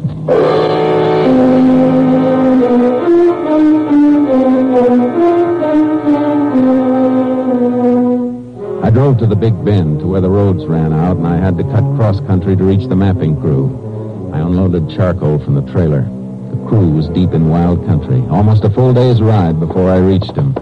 Drove 8.93 9.17
to 9.19 9.27
the 9.27 9.37
Big 9.37 9.65
Bend 9.65 10.01
to 10.01 10.07
where 10.07 10.21
the 10.21 10.29
roads 10.29 10.67
ran 10.67 10.93
out, 10.93 11.17
and 11.17 11.27
I 11.27 11.37
had 11.37 11.57
to 11.57 11.65
cut 11.65 11.81
cross 11.97 12.21
country 12.21 12.55
to 12.55 12.63
reach 12.63 12.89
the 12.89 12.97
mapping 12.97 13.41
crew. 13.41 14.31
I 14.35 14.39
unloaded 14.41 14.91
charcoal 14.91 15.39
from 15.39 15.55
the 15.55 15.73
trailer. 15.73 16.03
The 16.03 16.69
crew 16.69 16.91
was 16.91 17.09
deep 17.09 17.33
in 17.33 17.49
wild 17.49 17.87
country, 17.87 18.23
almost 18.29 18.65
a 18.65 18.71
full 18.71 18.93
day's 18.93 19.23
ride 19.23 19.59
before 19.59 19.91
I 19.91 19.97
reached 19.97 20.37
him. 20.37 20.55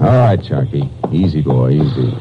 All 0.00 0.18
right, 0.18 0.40
Sharky. 0.40 0.90
Easy, 1.12 1.42
boy, 1.42 1.72
easy. 1.72 2.16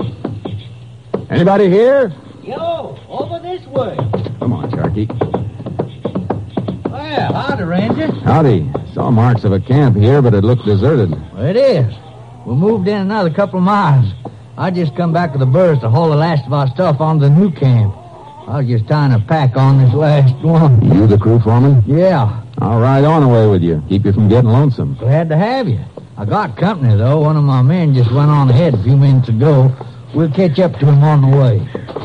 Anybody 1.30 1.70
here? 1.70 2.14
Yo, 2.44 3.00
over 3.08 3.40
this 3.40 3.66
way. 3.68 3.96
Come 4.40 4.52
on, 4.52 4.70
Sharky. 4.72 5.08
Well, 6.90 7.34
howdy, 7.34 7.64
Ranger. 7.64 8.12
Howdy. 8.12 8.70
Saw 8.94 9.10
marks 9.10 9.46
of 9.46 9.54
a 9.54 9.60
camp 9.60 9.96
here, 9.96 10.22
but 10.22 10.34
it 10.34 10.44
looked 10.44 10.66
deserted. 10.66 11.12
Well, 11.34 11.46
it 11.46 11.56
is. 11.56 11.94
We 12.52 12.58
moved 12.58 12.86
in 12.90 12.98
another 13.00 13.30
couple 13.30 13.60
of 13.60 13.64
miles. 13.64 14.14
I 14.58 14.72
just 14.72 14.94
come 14.98 15.14
back 15.14 15.32
with 15.32 15.40
the 15.40 15.46
birds 15.46 15.80
to 15.80 15.90
haul 15.90 16.10
the 16.10 16.18
last 16.18 16.46
of 16.46 16.52
our 16.52 16.68
stuff 16.68 17.00
onto 17.00 17.24
the 17.24 17.30
new 17.30 17.50
camp. 17.50 17.96
I 18.46 18.58
was 18.58 18.68
just 18.68 18.90
tying 18.90 19.14
a 19.14 19.22
pack 19.22 19.56
on 19.56 19.78
this 19.78 19.94
last 19.94 20.36
one. 20.44 20.84
You 20.84 21.08
the 21.08 21.18
crew 21.18 21.40
foreman? 21.40 21.82
Yeah, 21.88 22.44
I'll 22.58 22.82
ride 22.82 23.06
on 23.06 23.24
away 23.24 23.48
with 23.48 23.64
you. 23.64 23.82
Keep 23.88 24.04
you 24.04 24.12
from 24.12 24.28
getting 24.28 24.50
lonesome. 24.50 24.96
glad 24.96 25.30
to 25.30 25.38
have 25.38 25.70
you. 25.70 25.80
I 26.18 26.26
got 26.26 26.58
company, 26.58 26.94
though. 26.98 27.22
One 27.22 27.38
of 27.38 27.46
my 27.46 27.62
men 27.62 27.94
just 27.94 28.12
went 28.12 28.30
on 28.30 28.50
ahead 28.50 28.74
a 28.74 28.84
few 28.84 28.98
minutes 28.98 29.30
ago. 29.30 29.74
We'll 30.14 30.30
catch 30.30 30.60
up 30.60 30.74
to 30.80 30.86
him 30.88 31.02
on 31.06 31.22
the 31.22 31.38
way. 31.38 31.60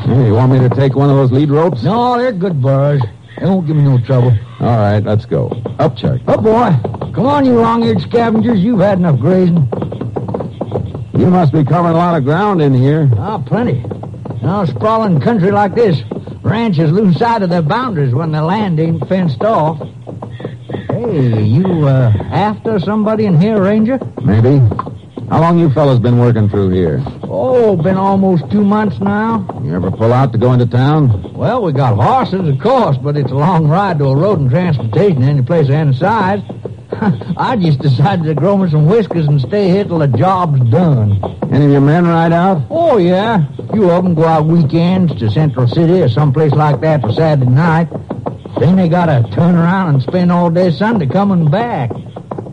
Hey, 0.05 0.27
you 0.27 0.33
want 0.33 0.53
me 0.53 0.59
to 0.59 0.69
take 0.69 0.95
one 0.95 1.09
of 1.09 1.17
those 1.17 1.33
lead 1.33 1.49
ropes? 1.49 1.83
No, 1.83 2.17
they're 2.17 2.31
good 2.31 2.61
birds. 2.61 3.03
They 3.37 3.45
won't 3.47 3.67
give 3.67 3.75
me 3.75 3.83
no 3.83 3.99
trouble. 3.99 4.31
All 4.61 4.77
right, 4.77 5.03
let's 5.03 5.25
go. 5.25 5.49
Up, 5.77 5.97
Chuck. 5.97 6.21
Up, 6.25 6.41
boy. 6.41 6.71
Come 7.13 7.25
on, 7.25 7.43
you 7.43 7.59
long-eared 7.59 7.99
scavengers. 7.99 8.61
You've 8.61 8.79
had 8.79 8.97
enough 8.97 9.19
grazing. 9.19 9.67
You 11.17 11.31
must 11.31 11.51
be 11.51 11.63
covering 11.63 11.95
a 11.95 11.97
lot 11.97 12.15
of 12.15 12.25
ground 12.25 12.61
in 12.61 12.75
here. 12.75 13.09
Ah, 13.17 13.39
plenty. 13.39 13.83
Now, 14.43 14.65
sprawling 14.65 15.19
country 15.19 15.49
like 15.49 15.73
this, 15.73 16.03
ranches 16.43 16.91
lose 16.91 17.17
sight 17.17 17.41
of 17.41 17.49
their 17.49 17.63
boundaries 17.63 18.13
when 18.13 18.31
the 18.31 18.43
land 18.43 18.79
ain't 18.79 19.07
fenced 19.09 19.41
off. 19.41 19.79
Hey, 20.89 21.41
you, 21.41 21.87
uh, 21.87 22.13
after 22.29 22.79
somebody 22.79 23.25
in 23.25 23.41
here, 23.41 23.59
Ranger? 23.59 23.99
Maybe. 24.23 24.59
How 25.29 25.41
long 25.41 25.57
you 25.57 25.71
fellas 25.71 25.99
been 25.99 26.19
working 26.19 26.49
through 26.49 26.69
here? 26.69 27.03
Oh, 27.23 27.75
been 27.75 27.97
almost 27.97 28.49
two 28.51 28.63
months 28.63 28.99
now. 28.99 29.59
You 29.63 29.75
ever 29.75 29.89
pull 29.89 30.13
out 30.13 30.31
to 30.33 30.37
go 30.37 30.53
into 30.53 30.67
town? 30.67 31.33
Well, 31.33 31.63
we 31.63 31.73
got 31.73 31.95
horses, 31.95 32.47
of 32.47 32.59
course, 32.59 32.95
but 32.97 33.17
it's 33.17 33.31
a 33.31 33.35
long 33.35 33.67
ride 33.67 33.97
to 33.97 34.05
a 34.05 34.15
road 34.15 34.39
and 34.39 34.51
transportation 34.51 35.23
any 35.23 35.41
place 35.41 35.69
any 35.69 35.95
size. 35.95 36.41
I 37.37 37.55
just 37.55 37.79
decided 37.79 38.25
to 38.25 38.33
grow 38.33 38.57
me 38.57 38.69
some 38.69 38.87
whiskers 38.87 39.27
and 39.27 39.39
stay 39.39 39.69
here 39.69 39.83
till 39.83 39.99
the 39.99 40.07
job's 40.07 40.59
done. 40.71 41.21
Any 41.51 41.65
of 41.65 41.71
your 41.71 41.81
men 41.81 42.07
ride 42.07 42.31
out? 42.31 42.63
Oh, 42.69 42.97
yeah. 42.97 43.45
A 43.59 43.71
few 43.71 43.91
of 43.91 44.03
them 44.03 44.15
go 44.15 44.25
out 44.25 44.45
weekends 44.47 45.13
to 45.19 45.29
Central 45.29 45.67
City 45.67 46.01
or 46.01 46.09
someplace 46.09 46.53
like 46.53 46.81
that 46.81 47.01
for 47.01 47.13
Saturday 47.13 47.51
night. 47.51 47.87
Then 48.59 48.77
they 48.77 48.89
gotta 48.89 49.29
turn 49.31 49.55
around 49.55 49.93
and 49.93 50.01
spend 50.01 50.31
all 50.31 50.49
day 50.49 50.71
Sunday 50.71 51.05
coming 51.05 51.51
back. 51.51 51.91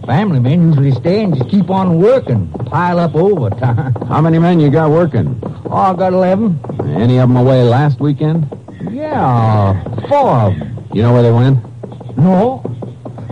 Family 0.04 0.40
men 0.40 0.68
usually 0.68 0.92
stay 0.92 1.24
and 1.24 1.34
just 1.34 1.48
keep 1.48 1.70
on 1.70 1.98
working, 1.98 2.50
pile 2.66 2.98
up 2.98 3.14
overtime. 3.14 3.94
How 4.08 4.20
many 4.20 4.38
men 4.38 4.60
you 4.60 4.70
got 4.70 4.90
working? 4.90 5.40
Oh, 5.64 5.72
I 5.72 5.94
got 5.94 6.12
11. 6.12 6.60
Any 6.96 7.18
of 7.18 7.30
them 7.30 7.36
away 7.38 7.62
last 7.62 7.98
weekend? 7.98 8.46
Yeah, 8.90 9.82
four 10.08 10.28
of 10.28 10.58
them. 10.58 10.86
You 10.92 11.02
know 11.02 11.14
where 11.14 11.22
they 11.22 11.32
went? 11.32 11.58
No. 12.18 12.62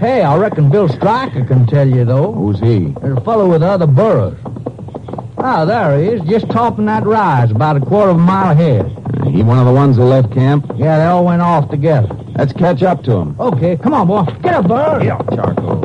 Hey, 0.03 0.23
I 0.23 0.37
reckon 0.37 0.69
Bill 0.69 0.89
Stryker 0.89 1.45
can 1.45 1.65
tell 1.65 1.89
you, 1.89 2.05
though. 2.05 2.33
Who's 2.33 2.59
he? 2.59 2.87
There's 3.01 3.17
a 3.17 3.21
fellow 3.21 3.49
with 3.49 3.61
the 3.61 3.69
other 3.69 3.87
burros. 3.87 4.37
Ah, 5.39 5.65
there 5.65 5.97
he 5.97 6.09
is, 6.09 6.23
just 6.23 6.51
topping 6.51 6.87
that 6.87 7.07
rise, 7.07 7.53
about 7.53 7.77
a 7.77 7.81
quarter 7.81 8.11
of 8.11 8.17
a 8.17 8.19
mile 8.19 8.51
ahead. 8.51 8.85
Uh, 9.21 9.29
he 9.29 9.45
one 9.45 9.61
of 9.61 9.65
the 9.65 9.73
ones 9.73 9.97
who 9.97 10.03
left 10.03 10.33
camp? 10.33 10.67
Yeah, 10.75 10.99
they 10.99 11.05
all 11.05 11.25
went 11.25 11.41
off 11.41 11.71
together. 11.71 12.09
Let's 12.35 12.53
catch 12.53 12.83
up 12.83 13.05
to 13.05 13.13
him. 13.13 13.37
Okay, 13.39 13.77
come 13.77 13.95
on, 13.95 14.09
boy. 14.09 14.25
Get 14.43 14.55
up, 14.55 14.67
Burr. 14.67 15.05
Yeah, 15.05 15.19
charcoal. 15.37 15.83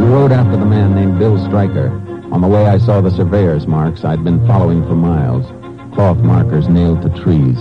We 0.00 0.12
rode 0.12 0.32
after 0.32 0.56
the 0.56 0.66
man 0.66 0.96
named 0.96 1.20
Bill 1.20 1.38
Stryker. 1.46 1.90
On 2.32 2.40
the 2.40 2.48
way, 2.48 2.66
I 2.66 2.78
saw 2.78 3.00
the 3.00 3.12
surveyor's 3.12 3.68
marks 3.68 4.04
I'd 4.04 4.24
been 4.24 4.44
following 4.48 4.82
for 4.88 4.96
miles. 4.96 5.46
Cloth 5.94 6.18
markers 6.18 6.68
nailed 6.68 7.02
to 7.02 7.10
trees. 7.22 7.58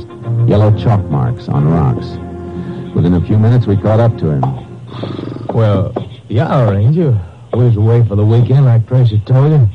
Yellow 0.50 0.76
chalk 0.76 1.06
marks 1.12 1.48
on 1.48 1.72
rocks. 1.72 2.18
Within 2.96 3.14
a 3.14 3.22
few 3.26 3.38
minutes, 3.38 3.68
we 3.68 3.76
caught 3.76 4.00
up 4.00 4.18
to 4.20 4.32
him. 4.32 4.42
Well, 5.54 5.94
yeah, 6.30 6.70
Ranger. 6.70 7.20
We 7.54 7.66
was 7.66 7.76
away 7.76 8.06
for 8.08 8.16
the 8.16 8.26
weekend, 8.26 8.66
like 8.66 8.88
Tracy 8.88 9.22
told 9.26 9.52
you. 9.52 9.70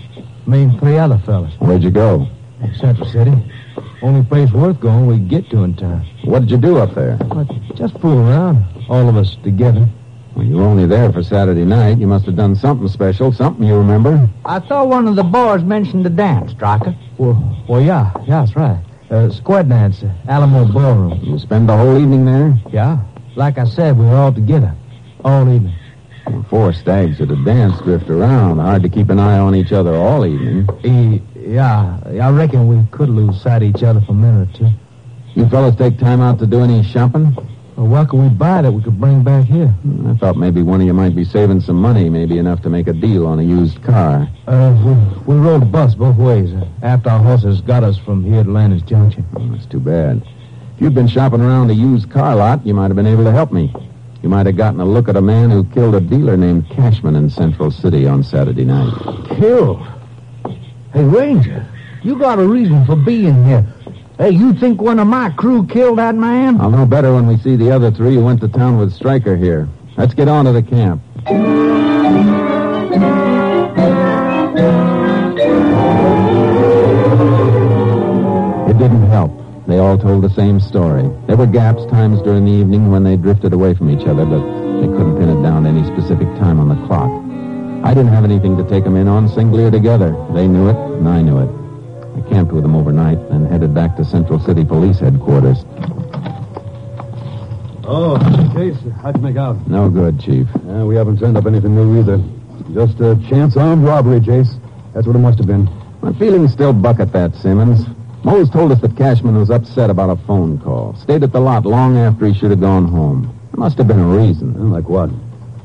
Me 0.47 0.63
and 0.65 0.81
three 0.81 0.97
other 0.97 1.19
fellas. 1.19 1.53
Where'd 1.61 1.83
you 1.83 1.91
go? 1.91 2.27
Central 2.79 3.07
City. 3.09 3.33
Only 4.03 4.25
place 4.25 4.51
worth 4.53 4.81
going 4.81 5.07
we 5.07 5.19
get 5.19 5.51
to 5.51 5.65
in 5.65 5.77
time. 5.77 6.07
What 6.25 6.41
did 6.41 6.51
you 6.51 6.57
do 6.57 6.79
up 6.79 6.95
there? 6.95 7.17
But 7.17 7.47
just 7.75 7.99
fool 8.01 8.19
around, 8.19 8.65
all 8.89 9.09
of 9.09 9.17
us 9.17 9.37
together. 9.43 9.87
Well, 10.35 10.47
you 10.47 10.57
were 10.57 10.63
only 10.63 10.87
there 10.87 11.13
for 11.13 11.23
Saturday 11.23 11.65
night. 11.65 11.99
You 11.99 12.07
must 12.07 12.25
have 12.25 12.37
done 12.37 12.57
something 12.57 12.89
special, 12.89 13.33
something 13.33 13.67
you 13.67 13.77
remember. 13.77 14.29
I 14.47 14.61
thought 14.61 14.89
one 14.89 15.07
of 15.07 15.17
the 15.17 15.23
boys 15.25 15.63
mentioned 15.63 16.07
the 16.07 16.11
dance, 16.11 16.53
Stryker. 16.53 16.97
Well, 17.19 17.65
well, 17.69 17.81
yeah, 17.83 18.13
yeah, 18.27 18.41
that's 18.41 18.57
right. 18.57 18.83
Uh, 19.11 19.29
square 19.31 19.65
dance, 19.65 20.03
uh, 20.03 20.13
Alamo 20.29 20.73
Ballroom. 20.73 21.21
You 21.23 21.39
spend 21.39 21.69
the 21.69 21.77
whole 21.77 21.99
evening 21.99 22.25
there? 22.25 22.57
Yeah. 22.71 23.03
Like 23.37 23.59
I 23.59 23.65
said, 23.65 23.99
we 23.99 24.05
were 24.07 24.15
all 24.17 24.33
together. 24.33 24.75
All 25.25 25.43
evening. 25.53 25.75
Well, 26.27 26.45
four 26.51 26.73
stags 26.73 27.21
at 27.21 27.31
a 27.31 27.45
dance 27.45 27.81
drift 27.83 28.09
around. 28.11 28.59
Hard 28.59 28.83
to 28.83 28.89
keep 28.89 29.09
an 29.11 29.19
eye 29.19 29.39
on 29.39 29.55
each 29.55 29.73
other 29.73 29.95
all 29.95 30.27
evening. 30.27 30.69
E- 30.85 31.23
yeah, 31.37 31.99
I 32.07 32.31
reckon 32.31 32.69
we 32.69 32.85
could 32.91 33.09
lose 33.09 33.41
sight 33.41 33.63
of 33.63 33.75
each 33.75 33.83
other 33.83 34.01
for 34.03 34.13
a 34.13 34.15
minute 34.15 34.49
or 34.51 34.59
two. 34.59 34.71
You 35.35 35.49
fellas 35.49 35.77
take 35.77 35.99
time 35.99 36.21
out 36.21 36.39
to 36.41 36.47
do 36.47 36.61
any 36.61 36.83
shopping? 36.83 37.35
Well, 37.77 37.87
what 37.87 38.11
can 38.11 38.23
we 38.23 38.29
buy 38.29 38.63
that 38.63 38.71
we 38.73 38.83
could 38.83 39.01
bring 39.01 39.23
back 39.23 39.47
here? 39.47 39.73
I 40.07 40.15
thought 40.17 40.37
maybe 40.37 40.61
one 40.63 40.81
of 40.81 40.87
you 40.87 40.93
might 40.93 41.17
be 41.17 41.25
saving 41.25 41.61
some 41.61 41.77
money, 41.81 42.11
maybe 42.11 42.37
enough 42.39 42.61
to 42.63 42.69
make 42.71 42.89
a 42.89 42.93
deal 42.93 43.27
on 43.27 43.39
a 43.39 43.43
used 43.43 43.83
car. 43.83 44.29
Uh, 44.47 44.77
we, 45.27 45.35
we 45.35 45.41
rode 45.41 45.63
the 45.63 45.67
bus 45.67 45.95
both 45.95 46.17
ways 46.17 46.53
uh, 46.53 46.67
after 46.83 47.09
our 47.11 47.21
horses 47.23 47.61
got 47.63 47.83
us 47.85 47.97
from 47.97 48.25
here 48.25 48.45
to 48.45 48.51
Landers 48.51 48.83
Junction. 48.83 49.25
Oh, 49.37 49.49
that's 49.53 49.67
too 49.67 49.81
bad. 49.81 50.23
If 50.81 50.85
you'd 50.85 50.95
been 50.95 51.09
shopping 51.09 51.43
around 51.43 51.71
a 51.71 51.75
used 51.75 52.11
car 52.11 52.35
lot, 52.35 52.67
you 52.67 52.73
might 52.73 52.87
have 52.87 52.97
been 52.97 53.07
able 53.07 53.25
to 53.25 53.33
help 53.33 53.53
me. 53.53 53.71
You 54.23 54.31
might 54.31 54.47
have 54.47 54.57
gotten 54.57 54.81
a 54.81 54.85
look 54.87 55.11
at 55.11 55.17
a 55.17 55.21
man 55.21 55.51
who 55.51 55.63
killed 55.63 55.95
a 55.95 56.01
dealer 56.01 56.39
named 56.39 56.71
Cashman 56.71 57.17
in 57.17 57.29
Central 57.29 57.71
City 57.71 58.07
on 58.07 58.23
Saturday 58.23 58.65
night. 58.65 58.91
Killed? 59.37 59.87
Hey, 60.95 61.05
Ranger, 61.05 61.69
you 62.03 62.19
got 62.19 62.39
a 62.39 62.47
reason 62.47 62.87
for 62.87 62.97
being 62.97 63.45
here. 63.45 63.67
Hey, 64.17 64.31
you 64.31 64.55
think 64.55 64.81
one 64.81 64.99
of 64.99 65.07
my 65.07 65.29
crew 65.29 65.67
killed 65.67 65.99
that 65.99 66.15
man? 66.15 66.59
I'll 66.59 66.71
know 66.71 66.87
better 66.87 67.13
when 67.13 67.27
we 67.27 67.37
see 67.37 67.57
the 67.57 67.71
other 67.71 67.91
three 67.91 68.15
who 68.15 68.25
went 68.25 68.41
to 68.41 68.49
town 68.49 68.79
with 68.79 68.95
Stryker 68.95 69.37
here. 69.37 69.69
Let's 69.99 70.15
get 70.15 70.29
on 70.29 70.47
to 70.47 70.53
the 70.53 70.63
camp. 70.63 71.03
It 78.67 78.79
didn't 78.79 79.07
help. 79.11 79.40
They 79.71 79.79
all 79.79 79.97
told 79.97 80.25
the 80.25 80.31
same 80.31 80.59
story. 80.59 81.09
There 81.29 81.37
were 81.37 81.47
gaps, 81.47 81.87
times 81.87 82.21
during 82.23 82.45
the 82.45 82.51
evening 82.51 82.91
when 82.91 83.05
they 83.05 83.17
drifted 83.17 83.53
away 83.53 83.73
from 83.73 83.89
each 83.89 84.05
other, 84.05 84.27
but 84.27 84.41
they 84.81 84.89
couldn't 84.89 85.17
pin 85.17 85.29
it 85.29 85.41
down 85.45 85.63
to 85.63 85.69
any 85.69 85.85
specific 85.85 86.27
time 86.41 86.59
on 86.59 86.69
the 86.69 86.75
clock. 86.89 87.09
I 87.85 87.95
didn't 87.95 88.13
have 88.13 88.25
anything 88.25 88.57
to 88.57 88.69
take 88.69 88.83
them 88.83 88.97
in 88.97 89.07
on, 89.07 89.29
singly 89.29 89.63
or 89.63 89.71
together. 89.71 90.11
They 90.35 90.49
knew 90.49 90.69
it, 90.69 90.75
and 90.75 91.09
I 91.09 91.23
knew 91.23 91.39
it. 91.39 91.49
I 92.19 92.29
camped 92.29 92.53
with 92.53 92.65
them 92.65 92.75
overnight, 92.75 93.29
then 93.29 93.47
headed 93.47 93.73
back 93.73 93.97
to 93.99 94.05
Central 94.05 94.41
City 94.41 94.65
Police 94.65 94.99
Headquarters. 94.99 95.65
Oh, 97.85 98.19
case, 98.57 98.77
how'd 99.03 99.19
you 99.19 99.23
make 99.23 99.37
out? 99.37 99.69
No 99.69 99.89
good, 99.89 100.19
Chief. 100.19 100.49
Yeah, 100.67 100.83
we 100.83 100.97
haven't 100.97 101.21
turned 101.21 101.37
up 101.37 101.47
anything 101.47 101.77
new 101.77 102.01
either. 102.01 102.21
Just 102.75 102.99
a 102.99 103.15
chance 103.29 103.57
armed 103.57 103.85
robbery, 103.85 104.19
Jace. 104.19 104.61
That's 104.95 105.07
what 105.07 105.15
it 105.15 105.21
must 105.21 105.39
have 105.39 105.47
been. 105.47 105.71
My 106.03 106.13
feelings 106.15 106.51
still 106.51 106.73
buck 106.73 106.99
at 106.99 107.13
that, 107.13 107.37
Simmons. 107.37 107.87
Mose 108.23 108.51
told 108.51 108.71
us 108.71 108.81
that 108.83 108.97
Cashman 108.97 109.37
was 109.37 109.51
upset 109.51 109.89
about 109.89 110.11
a 110.11 110.17
phone 110.27 110.59
call. 110.59 110.95
Stayed 110.97 111.23
at 111.23 111.33
the 111.33 111.41
lot 111.41 111.65
long 111.65 111.97
after 111.97 112.27
he 112.27 112.35
should 112.35 112.51
have 112.51 112.61
gone 112.61 112.87
home. 112.87 113.23
There 113.53 113.59
must 113.61 113.79
have 113.79 113.89
been 113.89 113.99
a 113.99 114.07
reason. 114.07 114.71
like 114.71 114.89
what? 114.89 115.11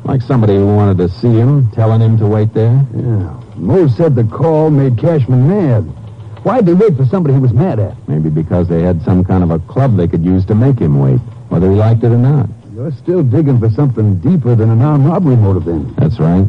Like 0.05 0.21
somebody 0.21 0.55
who 0.55 0.65
wanted 0.75 0.97
to 0.99 1.09
see 1.09 1.33
him, 1.33 1.69
telling 1.71 1.99
him 1.99 2.17
to 2.19 2.27
wait 2.27 2.53
there. 2.53 2.85
Yeah. 2.95 3.41
Mose 3.55 3.95
said 3.97 4.15
the 4.15 4.23
call 4.23 4.69
made 4.69 4.97
Cashman 4.97 5.47
mad. 5.49 5.81
Why'd 6.43 6.65
they 6.65 6.73
wait 6.73 6.95
for 6.95 7.05
somebody 7.05 7.33
he 7.33 7.39
was 7.39 7.53
mad 7.53 7.79
at? 7.79 7.95
Maybe 8.07 8.29
because 8.29 8.69
they 8.69 8.83
had 8.83 9.01
some 9.03 9.23
kind 9.23 9.43
of 9.43 9.49
a 9.51 9.59
club 9.59 9.97
they 9.97 10.07
could 10.07 10.23
use 10.23 10.45
to 10.45 10.55
make 10.55 10.77
him 10.77 10.99
wait, 10.99 11.19
whether 11.49 11.69
he 11.69 11.75
liked 11.75 12.03
it 12.03 12.11
or 12.11 12.17
not. 12.17 12.47
You're 12.73 12.91
still 12.91 13.23
digging 13.23 13.59
for 13.59 13.69
something 13.71 14.19
deeper 14.19 14.53
than 14.55 14.69
an 14.69 14.81
armed 14.81 15.07
robbery 15.07 15.35
motive, 15.35 15.65
then. 15.65 15.93
That's 15.97 16.19
right. 16.19 16.45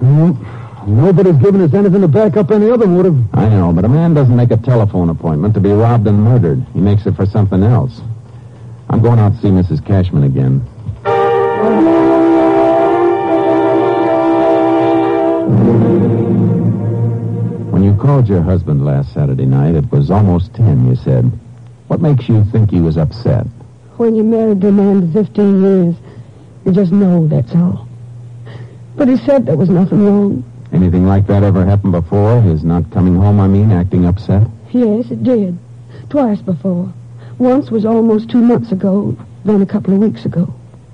Well, 0.00 0.38
nobody's 0.86 1.36
given 1.36 1.60
us 1.60 1.72
anything 1.74 2.00
to 2.00 2.08
back 2.08 2.36
up 2.36 2.50
any 2.50 2.70
other 2.70 2.86
motive. 2.86 3.16
I 3.34 3.48
know, 3.48 3.72
but 3.72 3.84
a 3.84 3.88
man 3.88 4.14
doesn't 4.14 4.34
make 4.34 4.50
a 4.50 4.56
telephone 4.56 5.08
appointment 5.10 5.54
to 5.54 5.60
be 5.60 5.70
robbed 5.70 6.06
and 6.06 6.22
murdered. 6.22 6.64
He 6.72 6.80
makes 6.80 7.06
it 7.06 7.14
for 7.16 7.26
something 7.26 7.62
else. 7.62 8.00
I'm 8.88 9.00
going 9.00 9.18
out 9.18 9.34
to 9.34 9.38
see 9.40 9.48
Mrs. 9.48 9.84
Cashman 9.84 10.24
again. 10.24 10.60
When 17.70 17.82
you 17.82 17.94
called 17.96 18.28
your 18.28 18.42
husband 18.42 18.84
last 18.84 19.12
Saturday 19.14 19.46
night, 19.46 19.74
it 19.74 19.90
was 19.90 20.10
almost 20.10 20.54
ten, 20.54 20.86
you 20.86 20.96
said. 20.96 21.30
What 21.88 22.00
makes 22.00 22.28
you 22.28 22.44
think 22.44 22.70
he 22.70 22.80
was 22.80 22.96
upset? 22.96 23.46
When 23.96 24.14
you 24.14 24.24
married 24.24 24.62
a 24.64 24.72
man 24.72 25.12
for 25.12 25.24
15 25.24 25.62
years, 25.62 25.94
you 26.64 26.72
just 26.72 26.92
know 26.92 27.26
that's 27.26 27.54
all. 27.54 27.88
But 28.96 29.08
he 29.08 29.16
said 29.16 29.46
there 29.46 29.56
was 29.56 29.70
nothing 29.70 30.04
wrong. 30.06 30.51
Anything 30.72 31.06
like 31.06 31.26
that 31.26 31.42
ever 31.42 31.64
happened 31.64 31.92
before? 31.92 32.40
His 32.40 32.64
not 32.64 32.90
coming 32.90 33.14
home, 33.14 33.40
I 33.40 33.46
mean, 33.46 33.70
acting 33.70 34.06
upset? 34.06 34.46
Yes, 34.70 35.10
it 35.10 35.22
did. 35.22 35.58
Twice 36.08 36.40
before. 36.40 36.92
Once 37.38 37.70
was 37.70 37.84
almost 37.84 38.30
two 38.30 38.40
months 38.40 38.72
ago, 38.72 39.16
then 39.44 39.60
a 39.60 39.66
couple 39.66 39.92
of 39.92 40.00
weeks 40.00 40.24
ago. 40.24 40.52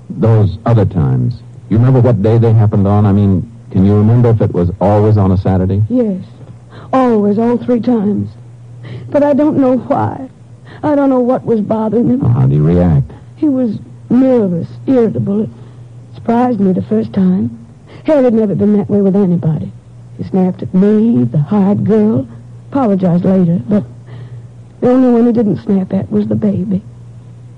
Those 0.09 0.57
other 0.65 0.85
times. 0.85 1.41
You 1.69 1.77
remember 1.77 2.01
what 2.01 2.21
day 2.21 2.37
they 2.37 2.51
happened 2.51 2.87
on? 2.87 3.05
I 3.05 3.11
mean, 3.13 3.49
can 3.71 3.85
you 3.85 3.95
remember 3.95 4.29
if 4.31 4.41
it 4.41 4.53
was 4.53 4.71
always 4.81 5.15
on 5.17 5.31
a 5.31 5.37
Saturday? 5.37 5.81
Yes. 5.89 6.25
Always, 6.91 7.37
all 7.37 7.57
three 7.57 7.79
times. 7.79 8.29
But 9.09 9.23
I 9.23 9.33
don't 9.33 9.57
know 9.57 9.77
why. 9.77 10.29
I 10.83 10.95
don't 10.95 11.09
know 11.09 11.19
what 11.19 11.45
was 11.45 11.61
bothering 11.61 12.07
him. 12.09 12.19
How 12.21 12.41
did 12.41 12.51
he 12.51 12.59
react? 12.59 13.11
He 13.37 13.47
was 13.47 13.77
nervous, 14.09 14.67
irritable. 14.87 15.43
It 15.43 15.49
surprised 16.15 16.59
me 16.59 16.73
the 16.73 16.81
first 16.81 17.13
time. 17.13 17.58
Hell 18.09 18.23
had 18.23 18.33
never 18.33 18.55
been 18.55 18.75
that 18.75 18.89
way 18.89 19.03
with 19.03 19.15
anybody. 19.15 19.71
He 20.17 20.23
snapped 20.23 20.63
at 20.63 20.73
me, 20.73 21.25
the 21.25 21.37
hired 21.37 21.85
girl, 21.85 22.27
apologized 22.71 23.23
later, 23.23 23.61
but 23.69 23.83
the 24.81 24.89
only 24.89 25.11
one 25.11 25.27
he 25.27 25.31
didn't 25.31 25.57
snap 25.57 25.93
at 25.93 26.09
was 26.11 26.27
the 26.27 26.33
baby. 26.33 26.81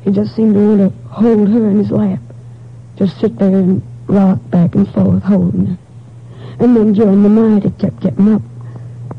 He 0.03 0.11
just 0.11 0.35
seemed 0.35 0.55
to 0.55 0.59
want 0.59 0.91
to 0.93 1.07
hold 1.07 1.47
her 1.47 1.69
in 1.69 1.77
his 1.77 1.89
lap. 1.89 2.19
Just 2.97 3.17
sit 3.21 3.37
there 3.39 3.47
and 3.47 3.81
rock 4.07 4.39
back 4.49 4.75
and 4.75 4.93
forth, 4.93 5.23
holding 5.23 5.67
her. 5.67 5.77
And 6.59 6.75
then 6.75 6.91
during 6.91 7.23
the 7.23 7.29
night, 7.29 7.63
he 7.63 7.69
kept 7.69 8.01
getting 8.01 8.33
up, 8.33 8.41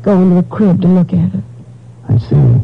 going 0.03 0.29
to 0.29 0.35
the 0.35 0.55
crib 0.55 0.83
to 0.83 0.87
look 0.87 1.13
at 1.13 1.31
her. 1.31 1.43
I 2.09 2.19
see. 2.19 2.61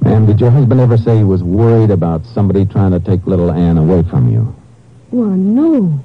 Ma'am, 0.00 0.24
did 0.24 0.40
your 0.40 0.50
husband 0.50 0.80
ever 0.80 0.96
say 0.96 1.18
he 1.18 1.24
was 1.24 1.42
worried 1.42 1.90
about 1.90 2.24
somebody 2.24 2.64
trying 2.64 2.92
to 2.92 3.00
take 3.00 3.26
little 3.26 3.52
Anne 3.52 3.76
away 3.76 4.02
from 4.04 4.32
you? 4.32 4.56
Why, 5.10 5.26
no. 5.26 6.02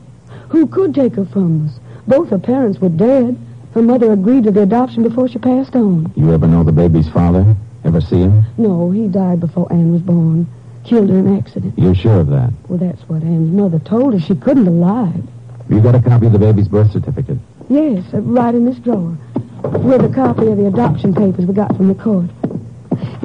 Who 0.49 0.67
could 0.67 0.93
take 0.93 1.15
her 1.15 1.25
from 1.25 1.65
us? 1.65 1.79
Both 2.07 2.29
her 2.29 2.39
parents 2.39 2.79
were 2.79 2.89
dead. 2.89 3.37
Her 3.73 3.81
mother 3.81 4.13
agreed 4.13 4.45
to 4.45 4.51
the 4.51 4.61
adoption 4.61 5.03
before 5.03 5.27
she 5.27 5.39
passed 5.39 5.75
on. 5.75 6.11
You 6.15 6.33
ever 6.33 6.47
know 6.47 6.63
the 6.63 6.71
baby's 6.71 7.09
father? 7.09 7.55
Ever 7.83 8.01
see 8.01 8.21
him? 8.21 8.43
No, 8.57 8.89
he 8.91 9.07
died 9.07 9.39
before 9.39 9.71
Anne 9.71 9.91
was 9.91 10.01
born. 10.01 10.47
Killed 10.83 11.09
in 11.09 11.27
an 11.27 11.37
accident. 11.37 11.73
You're 11.77 11.95
sure 11.95 12.19
of 12.19 12.27
that? 12.27 12.51
Well, 12.69 12.77
that's 12.77 13.01
what 13.09 13.23
Anne's 13.23 13.51
mother 13.51 13.79
told 13.79 14.13
her. 14.13 14.19
She 14.19 14.35
couldn't 14.35 14.65
have 14.65 14.73
lied. 14.73 15.23
You 15.67 15.81
got 15.81 15.95
a 15.95 16.01
copy 16.01 16.27
of 16.27 16.31
the 16.31 16.39
baby's 16.39 16.67
birth 16.67 16.91
certificate? 16.91 17.39
Yes, 17.69 18.03
uh, 18.13 18.21
right 18.21 18.53
in 18.53 18.65
this 18.65 18.77
drawer. 18.77 19.17
With 19.63 20.05
a 20.05 20.13
copy 20.13 20.45
of 20.47 20.57
the 20.57 20.67
adoption 20.67 21.13
papers 21.13 21.45
we 21.45 21.53
got 21.53 21.75
from 21.75 21.87
the 21.87 21.95
court. 21.95 22.29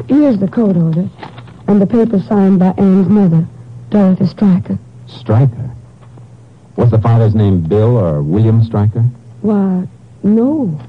Here's 0.09 0.39
the 0.39 0.49
court 0.49 0.77
order. 0.77 1.09
And 1.69 1.81
the 1.81 1.87
paper 1.87 2.19
signed 2.19 2.59
by 2.59 2.75
Anne's 2.79 3.09
mother, 3.09 3.47
Dorothy 3.91 4.27
Stryker. 4.27 4.79
Stryker? 5.07 5.70
Was 6.81 6.91
the 6.91 6.99
father's 6.99 7.35
name 7.35 7.61
Bill 7.61 7.99
or 7.99 8.23
William 8.23 8.65
Stryker? 8.65 9.03
Why, 9.43 9.87
no. 10.23 10.81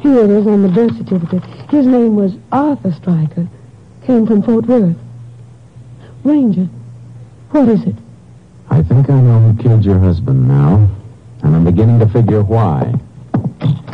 Here 0.00 0.22
it 0.22 0.30
is 0.30 0.46
on 0.46 0.62
the 0.62 0.68
birth 0.68 0.96
certificate. 0.96 1.42
His 1.70 1.88
name 1.88 2.14
was 2.14 2.36
Arthur 2.52 2.92
Stryker. 2.92 3.48
Came 4.06 4.28
from 4.28 4.44
Fort 4.44 4.66
Worth. 4.66 4.96
Ranger, 6.22 6.68
what 7.50 7.68
is 7.68 7.82
it? 7.82 7.96
I 8.70 8.80
think 8.84 9.10
I 9.10 9.20
know 9.20 9.40
who 9.40 9.60
killed 9.60 9.84
your 9.84 9.98
husband 9.98 10.46
now, 10.46 10.88
and 11.42 11.56
I'm 11.56 11.64
beginning 11.64 11.98
to 11.98 12.06
figure 12.06 12.44
why. 12.44 12.94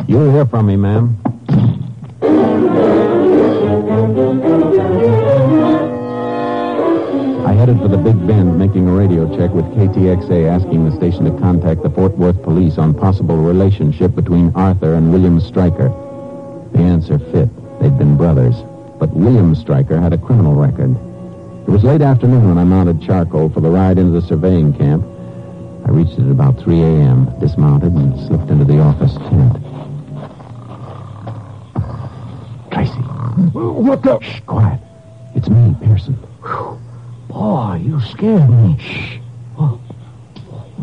You'll 0.07 0.31
hear 0.31 0.45
from 0.45 0.67
me, 0.67 0.75
ma'am. 0.75 1.17
Headed 7.65 7.81
for 7.81 7.87
the 7.87 7.97
Big 7.97 8.27
Bend, 8.27 8.59
making 8.59 8.87
a 8.87 8.91
radio 8.91 9.27
check 9.35 9.49
with 9.49 9.65
KTXA, 9.73 10.47
asking 10.47 10.87
the 10.87 10.95
station 10.95 11.25
to 11.25 11.31
contact 11.39 11.81
the 11.81 11.89
Fort 11.89 12.15
Worth 12.15 12.43
police 12.43 12.77
on 12.77 12.93
possible 12.93 13.37
relationship 13.37 14.13
between 14.13 14.53
Arthur 14.53 14.93
and 14.93 15.11
William 15.11 15.39
Stryker. 15.39 15.89
The 16.73 16.77
answer 16.77 17.17
fit. 17.17 17.49
They'd 17.79 17.97
been 17.97 18.17
brothers. 18.17 18.53
But 18.99 19.09
William 19.15 19.55
Stryker 19.55 19.99
had 19.99 20.13
a 20.13 20.17
criminal 20.19 20.53
record. 20.53 20.91
It 21.67 21.71
was 21.71 21.83
late 21.83 22.01
afternoon 22.01 22.49
when 22.49 22.59
I 22.59 22.65
mounted 22.65 23.01
charcoal 23.01 23.49
for 23.49 23.61
the 23.61 23.69
ride 23.71 23.97
into 23.97 24.11
the 24.11 24.27
surveying 24.27 24.71
camp. 24.71 25.03
I 25.87 25.89
reached 25.89 26.19
it 26.19 26.25
at 26.25 26.29
about 26.29 26.59
3 26.59 26.79
a.m., 26.79 27.33
dismounted, 27.39 27.93
and 27.93 28.13
slipped 28.27 28.51
into 28.51 28.65
the 28.65 28.77
office 28.77 29.15
tent. 29.15 29.53
Tracy. 32.71 33.01
What 33.57 34.03
the? 34.03 34.19
Shh, 34.19 34.41
quiet. 34.41 34.79
It's 35.33 35.49
me, 35.49 35.75
Pearson. 35.81 36.15
Boy, 37.35 37.81
you 37.83 37.99
scared 37.99 38.49
me. 38.49 38.77
Shh. 38.79 39.17
Oh, 39.57 39.77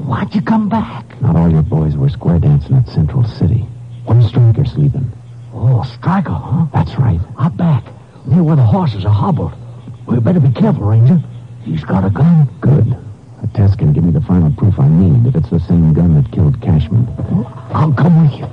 why'd 0.05 0.35
you 0.35 0.43
come 0.43 0.69
back? 0.69 1.19
Not 1.23 1.35
all 1.35 1.51
your 1.51 1.63
boys 1.63 1.97
were 1.97 2.11
square 2.11 2.39
dancing 2.39 2.77
at 2.77 2.87
Central 2.91 3.25
City. 3.25 3.65
Where's 4.05 4.27
Stryker 4.27 4.67
sleeping? 4.67 5.11
Oh, 5.55 5.83
Stryker, 5.83 6.31
huh? 6.31 6.67
That's 6.75 6.95
right. 6.99 7.19
Out 7.39 7.57
back, 7.57 7.85
near 8.27 8.43
where 8.43 8.57
the 8.57 8.63
horses 8.63 9.07
are 9.07 9.15
hobbled. 9.15 9.55
We 10.07 10.21
better 10.21 10.41
be 10.41 10.53
careful, 10.53 10.83
Ranger. 10.83 11.25
He's 11.65 11.85
got 11.85 12.05
a 12.05 12.11
gun. 12.11 12.51
Good. 12.61 12.99
A 13.43 13.47
test 13.57 13.79
can 13.79 13.95
give 13.95 14.05
me 14.05 14.11
the 14.11 14.21
final 14.21 14.53
proof 14.53 14.79
I 14.79 14.89
need 14.89 15.27
if 15.27 15.35
it's 15.35 15.49
the 15.49 15.61
same 15.61 15.95
gun 15.95 16.21
that 16.21 16.31
killed 16.33 16.61
Cashman. 16.61 17.09
Oh, 17.31 17.71
I'll 17.73 17.95
come 17.95 18.29
with 18.29 18.39
you. 18.39 18.47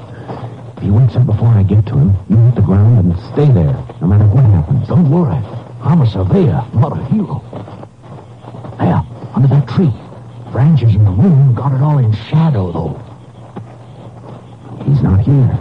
If 0.77 0.83
he 0.83 0.89
wakes 0.89 1.17
up 1.17 1.25
before 1.25 1.49
I 1.49 1.63
get 1.63 1.85
to 1.87 1.97
him, 1.97 2.15
you 2.29 2.37
hit 2.37 2.55
the 2.55 2.61
ground 2.61 2.97
and 2.97 3.19
stay 3.33 3.51
there, 3.51 3.75
no 3.99 4.07
matter 4.07 4.25
what 4.25 4.45
happens. 4.45 4.87
Don't 4.87 5.11
worry. 5.11 5.35
I'm 5.81 6.01
a 6.01 6.07
surveyor, 6.07 6.63
not 6.73 6.97
a 6.97 7.03
hero. 7.05 7.43
There, 8.79 9.03
under 9.35 9.47
that 9.49 9.67
tree. 9.67 9.93
Branches 10.51 10.95
and 10.95 11.05
the 11.05 11.11
moon 11.11 11.53
got 11.53 11.73
it 11.73 11.81
all 11.81 11.97
in 11.97 12.13
shadow, 12.13 12.71
though. 12.71 12.99
He's 14.85 15.01
not 15.03 15.19
here. 15.19 15.59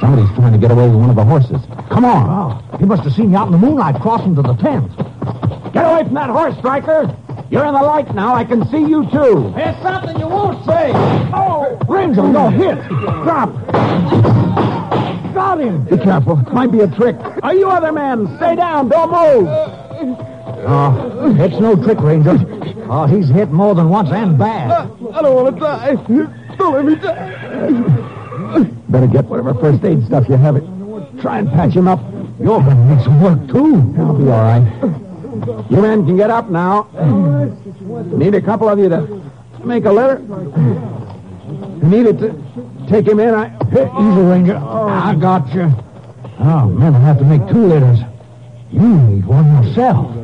Somebody's 0.00 0.34
trying 0.36 0.52
to 0.52 0.58
get 0.58 0.70
away 0.70 0.88
with 0.88 0.96
one 0.96 1.10
of 1.10 1.16
the 1.16 1.24
horses. 1.24 1.60
Come 1.90 2.04
on. 2.04 2.30
Oh, 2.30 2.78
he 2.78 2.84
must 2.84 3.02
have 3.02 3.12
seen 3.12 3.30
you 3.32 3.36
out 3.36 3.46
in 3.46 3.52
the 3.52 3.58
moonlight 3.58 4.00
crossing 4.00 4.34
to 4.36 4.42
the 4.42 4.54
tent. 4.54 4.90
Get 5.72 5.84
away 5.84 6.04
from 6.04 6.14
that 6.14 6.30
horse, 6.30 6.56
Stryker. 6.58 7.14
You're 7.50 7.66
in 7.66 7.74
the 7.74 7.82
light 7.82 8.14
now. 8.14 8.34
I 8.34 8.44
can 8.44 8.66
see 8.70 8.78
you, 8.78 9.04
too. 9.10 9.52
There's 9.54 9.76
something 9.82 10.18
you 10.18 10.28
won't 10.28 10.64
say. 10.64 10.92
Oh! 11.34 11.76
Ranger, 11.88 12.22
no 12.22 12.48
hit. 12.50 12.78
Drop. 12.88 13.52
Got 15.34 15.60
him. 15.60 15.84
Be 15.84 15.98
careful. 15.98 16.38
It 16.40 16.52
might 16.52 16.70
be 16.70 16.80
a 16.80 16.88
trick. 16.88 17.16
Are 17.42 17.54
you 17.54 17.68
other 17.68 17.92
men? 17.92 18.26
Stay 18.36 18.56
down. 18.56 18.88
Don't 18.88 19.10
move. 19.10 19.48
Uh, 19.48 20.33
Oh, 20.66 21.36
it's 21.38 21.58
no 21.60 21.76
trick, 21.76 22.00
Ranger. 22.00 22.38
Oh, 22.88 23.06
he's 23.06 23.28
hit 23.28 23.50
more 23.50 23.74
than 23.74 23.88
once 23.88 24.10
and 24.10 24.38
bad. 24.38 24.70
I 24.70 25.22
don't 25.22 25.34
want 25.34 25.54
to 25.54 25.60
die. 25.60 25.94
Don't 26.56 26.74
let 26.74 26.84
me 26.84 26.94
die. 26.96 28.64
Better 28.88 29.06
get 29.06 29.24
whatever 29.26 29.54
first 29.54 29.84
aid 29.84 30.04
stuff 30.06 30.28
you 30.28 30.36
have 30.36 30.56
it. 30.56 30.64
Try 31.20 31.38
and 31.38 31.48
patch 31.50 31.74
him 31.74 31.88
up. 31.88 32.00
You're 32.38 32.60
going 32.60 32.76
to 32.76 32.94
need 32.94 33.02
some 33.04 33.20
work, 33.20 33.46
too. 33.48 33.94
I'll 33.98 34.14
be 34.14 34.28
all 34.30 34.42
right. 34.42 34.64
You 35.70 35.80
men 35.80 36.04
can 36.06 36.16
get 36.16 36.30
up 36.30 36.48
now. 36.48 36.88
Need 38.16 38.34
a 38.34 38.40
couple 38.40 38.68
of 38.68 38.78
you 38.78 38.88
to 38.88 39.06
make 39.64 39.84
a 39.84 39.92
need 41.82 42.06
it 42.06 42.18
to 42.18 42.32
take 42.88 43.06
him 43.06 43.20
in. 43.20 43.34
I... 43.34 43.50
Easy, 43.72 44.20
Ranger. 44.22 44.56
I 44.56 45.14
got 45.14 45.52
you. 45.54 45.72
Oh, 46.40 46.68
men 46.68 46.92
will 46.92 47.00
have 47.00 47.18
to 47.18 47.24
make 47.24 47.46
two 47.48 47.66
litters. 47.66 48.00
You 48.70 48.80
need 48.80 49.24
one 49.24 49.64
yourself. 49.64 50.23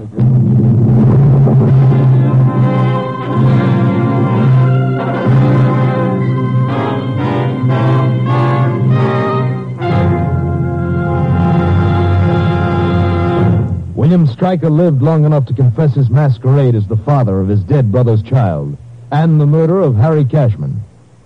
William 13.94 14.27
Stryker 14.27 14.68
lived 14.68 15.03
long 15.03 15.25
enough 15.25 15.46
to 15.46 15.55
confess 15.55 15.94
his 15.94 16.11
masquerade 16.11 16.75
as 16.75 16.88
the 16.88 16.96
father 16.96 17.40
of 17.40 17.46
his 17.46 17.62
dead 17.62 17.92
brother's 17.92 18.23
child 18.23 18.77
and 19.12 19.40
the 19.40 19.46
murder 19.46 19.81
of 19.81 19.94
Harry 19.94 20.25
Cashman. 20.25 20.83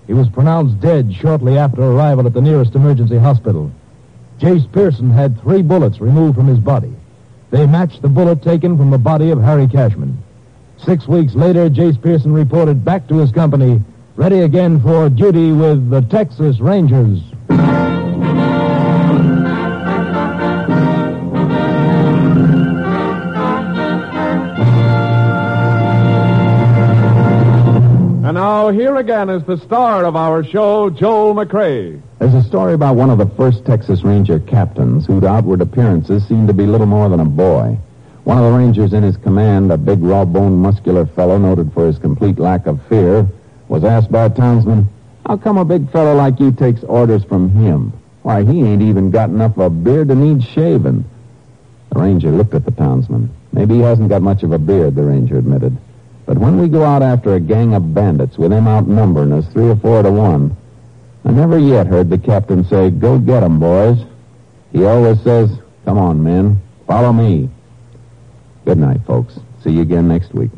He 0.06 0.12
was 0.12 0.28
pronounced 0.28 0.80
dead 0.80 1.14
shortly 1.14 1.56
after 1.56 1.82
arrival 1.82 2.26
at 2.26 2.34
the 2.34 2.42
nearest 2.42 2.74
emergency 2.74 3.16
hospital. 3.16 3.70
Jace 4.38 4.70
Pearson 4.70 5.08
had 5.08 5.40
three 5.40 5.62
bullets 5.62 6.02
removed 6.02 6.36
from 6.36 6.48
his 6.48 6.58
body. 6.58 6.94
They 7.54 7.66
matched 7.66 8.02
the 8.02 8.08
bullet 8.08 8.42
taken 8.42 8.76
from 8.76 8.90
the 8.90 8.98
body 8.98 9.30
of 9.30 9.40
Harry 9.40 9.68
Cashman. 9.68 10.20
Six 10.76 11.06
weeks 11.06 11.36
later, 11.36 11.70
Jace 11.70 12.02
Pearson 12.02 12.32
reported 12.32 12.84
back 12.84 13.06
to 13.06 13.18
his 13.18 13.30
company, 13.30 13.80
ready 14.16 14.40
again 14.40 14.80
for 14.80 15.08
duty 15.08 15.52
with 15.52 15.88
the 15.88 16.00
Texas 16.02 16.58
Rangers. 16.58 17.20
Now, 28.54 28.68
here 28.68 28.94
again 28.98 29.30
is 29.30 29.42
the 29.42 29.58
star 29.58 30.04
of 30.04 30.14
our 30.14 30.44
show, 30.44 30.88
Joel 30.88 31.34
McCrea. 31.34 32.00
There's 32.20 32.34
a 32.34 32.42
story 32.44 32.72
about 32.72 32.94
one 32.94 33.10
of 33.10 33.18
the 33.18 33.26
first 33.26 33.64
Texas 33.64 34.04
Ranger 34.04 34.38
captains 34.38 35.06
whose 35.06 35.24
outward 35.24 35.60
appearances 35.60 36.24
seemed 36.28 36.46
to 36.46 36.54
be 36.54 36.64
little 36.64 36.86
more 36.86 37.08
than 37.08 37.18
a 37.18 37.24
boy. 37.24 37.76
One 38.22 38.38
of 38.38 38.44
the 38.44 38.56
Rangers 38.56 38.92
in 38.92 39.02
his 39.02 39.16
command, 39.16 39.72
a 39.72 39.76
big, 39.76 40.00
raw-boned, 40.00 40.56
muscular 40.56 41.04
fellow 41.04 41.36
noted 41.36 41.72
for 41.72 41.88
his 41.88 41.98
complete 41.98 42.38
lack 42.38 42.66
of 42.66 42.80
fear, 42.86 43.26
was 43.66 43.82
asked 43.82 44.12
by 44.12 44.26
a 44.26 44.30
townsman, 44.30 44.88
How 45.26 45.36
come 45.36 45.58
a 45.58 45.64
big 45.64 45.90
fellow 45.90 46.14
like 46.14 46.38
you 46.38 46.52
takes 46.52 46.84
orders 46.84 47.24
from 47.24 47.50
him? 47.50 47.92
Why, 48.22 48.44
he 48.44 48.62
ain't 48.62 48.82
even 48.82 49.10
got 49.10 49.30
enough 49.30 49.58
of 49.58 49.62
a 49.62 49.70
beard 49.70 50.06
to 50.08 50.14
need 50.14 50.44
shaving. 50.44 51.04
The 51.92 51.98
Ranger 51.98 52.30
looked 52.30 52.54
at 52.54 52.64
the 52.64 52.70
townsman. 52.70 53.30
Maybe 53.52 53.74
he 53.74 53.80
hasn't 53.80 54.10
got 54.10 54.22
much 54.22 54.44
of 54.44 54.52
a 54.52 54.60
beard, 54.60 54.94
the 54.94 55.02
Ranger 55.02 55.38
admitted. 55.38 55.76
But 56.26 56.38
when 56.38 56.58
we 56.58 56.68
go 56.68 56.84
out 56.84 57.02
after 57.02 57.34
a 57.34 57.40
gang 57.40 57.74
of 57.74 57.92
bandits 57.94 58.38
with 58.38 58.50
them 58.50 58.66
outnumbering 58.66 59.32
us 59.32 59.46
three 59.52 59.68
or 59.68 59.76
four 59.76 60.02
to 60.02 60.10
one, 60.10 60.56
I 61.24 61.30
never 61.30 61.58
yet 61.58 61.86
heard 61.86 62.10
the 62.10 62.18
captain 62.18 62.64
say, 62.64 62.90
Go 62.90 63.18
get 63.18 63.42
'em, 63.42 63.58
boys. 63.58 63.98
He 64.72 64.84
always 64.84 65.20
says, 65.22 65.50
Come 65.84 65.98
on, 65.98 66.22
men. 66.22 66.60
Follow 66.86 67.12
me. 67.12 67.48
Good 68.64 68.78
night, 68.78 69.00
folks. 69.06 69.38
See 69.62 69.70
you 69.70 69.82
again 69.82 70.08
next 70.08 70.32
week. 70.34 70.50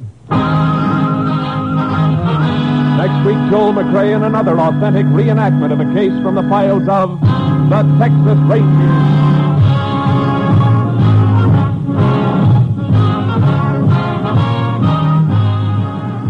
Next 2.97 3.27
week, 3.27 3.37
Joel 3.51 3.73
McCrea 3.75 4.17
in 4.17 4.23
another 4.23 4.59
authentic 4.59 5.07
reenactment 5.07 5.73
of 5.73 5.81
a 5.81 5.95
case 5.95 6.13
from 6.23 6.35
the 6.35 6.43
files 6.45 6.89
of 6.89 7.21
the 7.71 7.83
Texas 7.99 8.39
Rangers. 8.49 9.36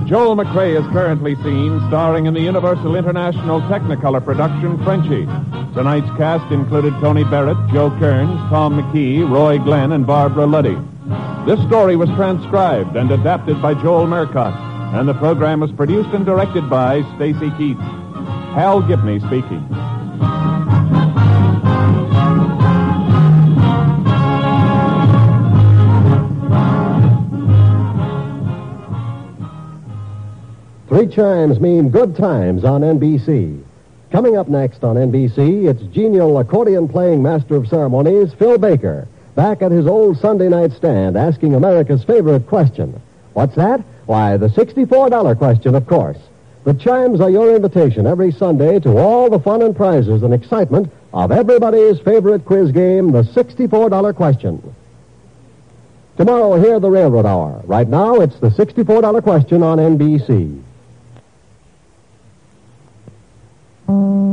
Joel 0.07 0.37
McCrea 0.37 0.81
is 0.81 0.93
currently 0.93 1.35
seen 1.43 1.81
starring 1.89 2.27
in 2.27 2.35
the 2.35 2.41
Universal 2.41 2.95
International 2.95 3.61
Technicolor 3.63 4.25
production 4.25 4.81
Frenchie. 4.85 5.27
Tonight's 5.75 6.07
cast 6.17 6.49
included 6.53 6.93
Tony 7.01 7.25
Barrett, 7.25 7.59
Joe 7.73 7.91
Kearns, 7.99 8.39
Tom 8.49 8.81
McKee, 8.81 9.29
Roy 9.29 9.59
Glenn, 9.59 9.91
and 9.91 10.07
Barbara 10.07 10.47
Luddy. 10.47 10.79
This 11.45 11.59
story 11.67 11.97
was 11.97 12.09
transcribed 12.11 12.95
and 12.95 13.11
adapted 13.11 13.61
by 13.61 13.75
Joel 13.75 14.07
Murcott, 14.07 14.55
and 14.95 15.09
the 15.09 15.15
program 15.15 15.59
was 15.59 15.73
produced 15.73 16.11
and 16.11 16.25
directed 16.25 16.71
by 16.71 17.03
Stacy 17.17 17.51
Keach. 17.59 18.55
Hal 18.55 18.83
Gibney 18.83 19.19
speaking. 19.19 19.67
Three 30.97 31.09
chimes 31.09 31.61
mean 31.61 31.91
good 31.91 32.17
times 32.17 32.65
on 32.65 32.81
NBC. 32.81 33.63
Coming 34.11 34.39
up 34.39 34.49
next 34.49 34.83
on 34.83 34.97
NBC, 34.97 35.69
it's 35.69 35.83
genial 35.95 36.39
accordion 36.39 36.89
playing 36.89 37.23
master 37.23 37.55
of 37.57 37.69
ceremonies, 37.69 38.33
Phil 38.33 38.57
Baker, 38.57 39.07
back 39.35 39.61
at 39.61 39.73
his 39.73 39.87
old 39.87 40.17
Sunday 40.17 40.49
night 40.49 40.73
stand 40.73 41.15
asking 41.19 41.55
America's 41.55 42.03
favorite 42.03 42.47
question. 42.47 42.99
What's 43.35 43.57
that? 43.57 43.81
Why, 44.07 44.39
the 44.39 44.49
$64 44.49 45.37
question, 45.37 45.75
of 45.75 45.87
course. 45.87 46.17
The 46.65 46.73
chimes 46.73 47.21
are 47.21 47.29
your 47.29 47.55
invitation 47.55 48.07
every 48.07 48.33
Sunday 48.33 48.81
to 48.81 48.97
all 48.97 49.29
the 49.29 49.39
fun 49.39 49.61
and 49.61 49.77
prizes 49.77 50.23
and 50.23 50.33
excitement 50.33 50.91
of 51.13 51.31
everybody's 51.31 52.01
favorite 52.01 52.47
quiz 52.47 52.73
game, 52.73 53.13
the 53.13 53.23
$64 53.23 54.17
question. 54.17 54.75
Tomorrow, 56.17 56.59
hear 56.59 56.81
the 56.81 56.89
Railroad 56.89 57.27
Hour. 57.27 57.61
Right 57.67 57.87
now, 57.87 58.15
it's 58.15 58.41
the 58.41 58.49
$64 58.49 59.23
question 59.23 59.63
on 59.63 59.77
NBC. 59.77 60.63
Mm-hmm. 63.89 64.26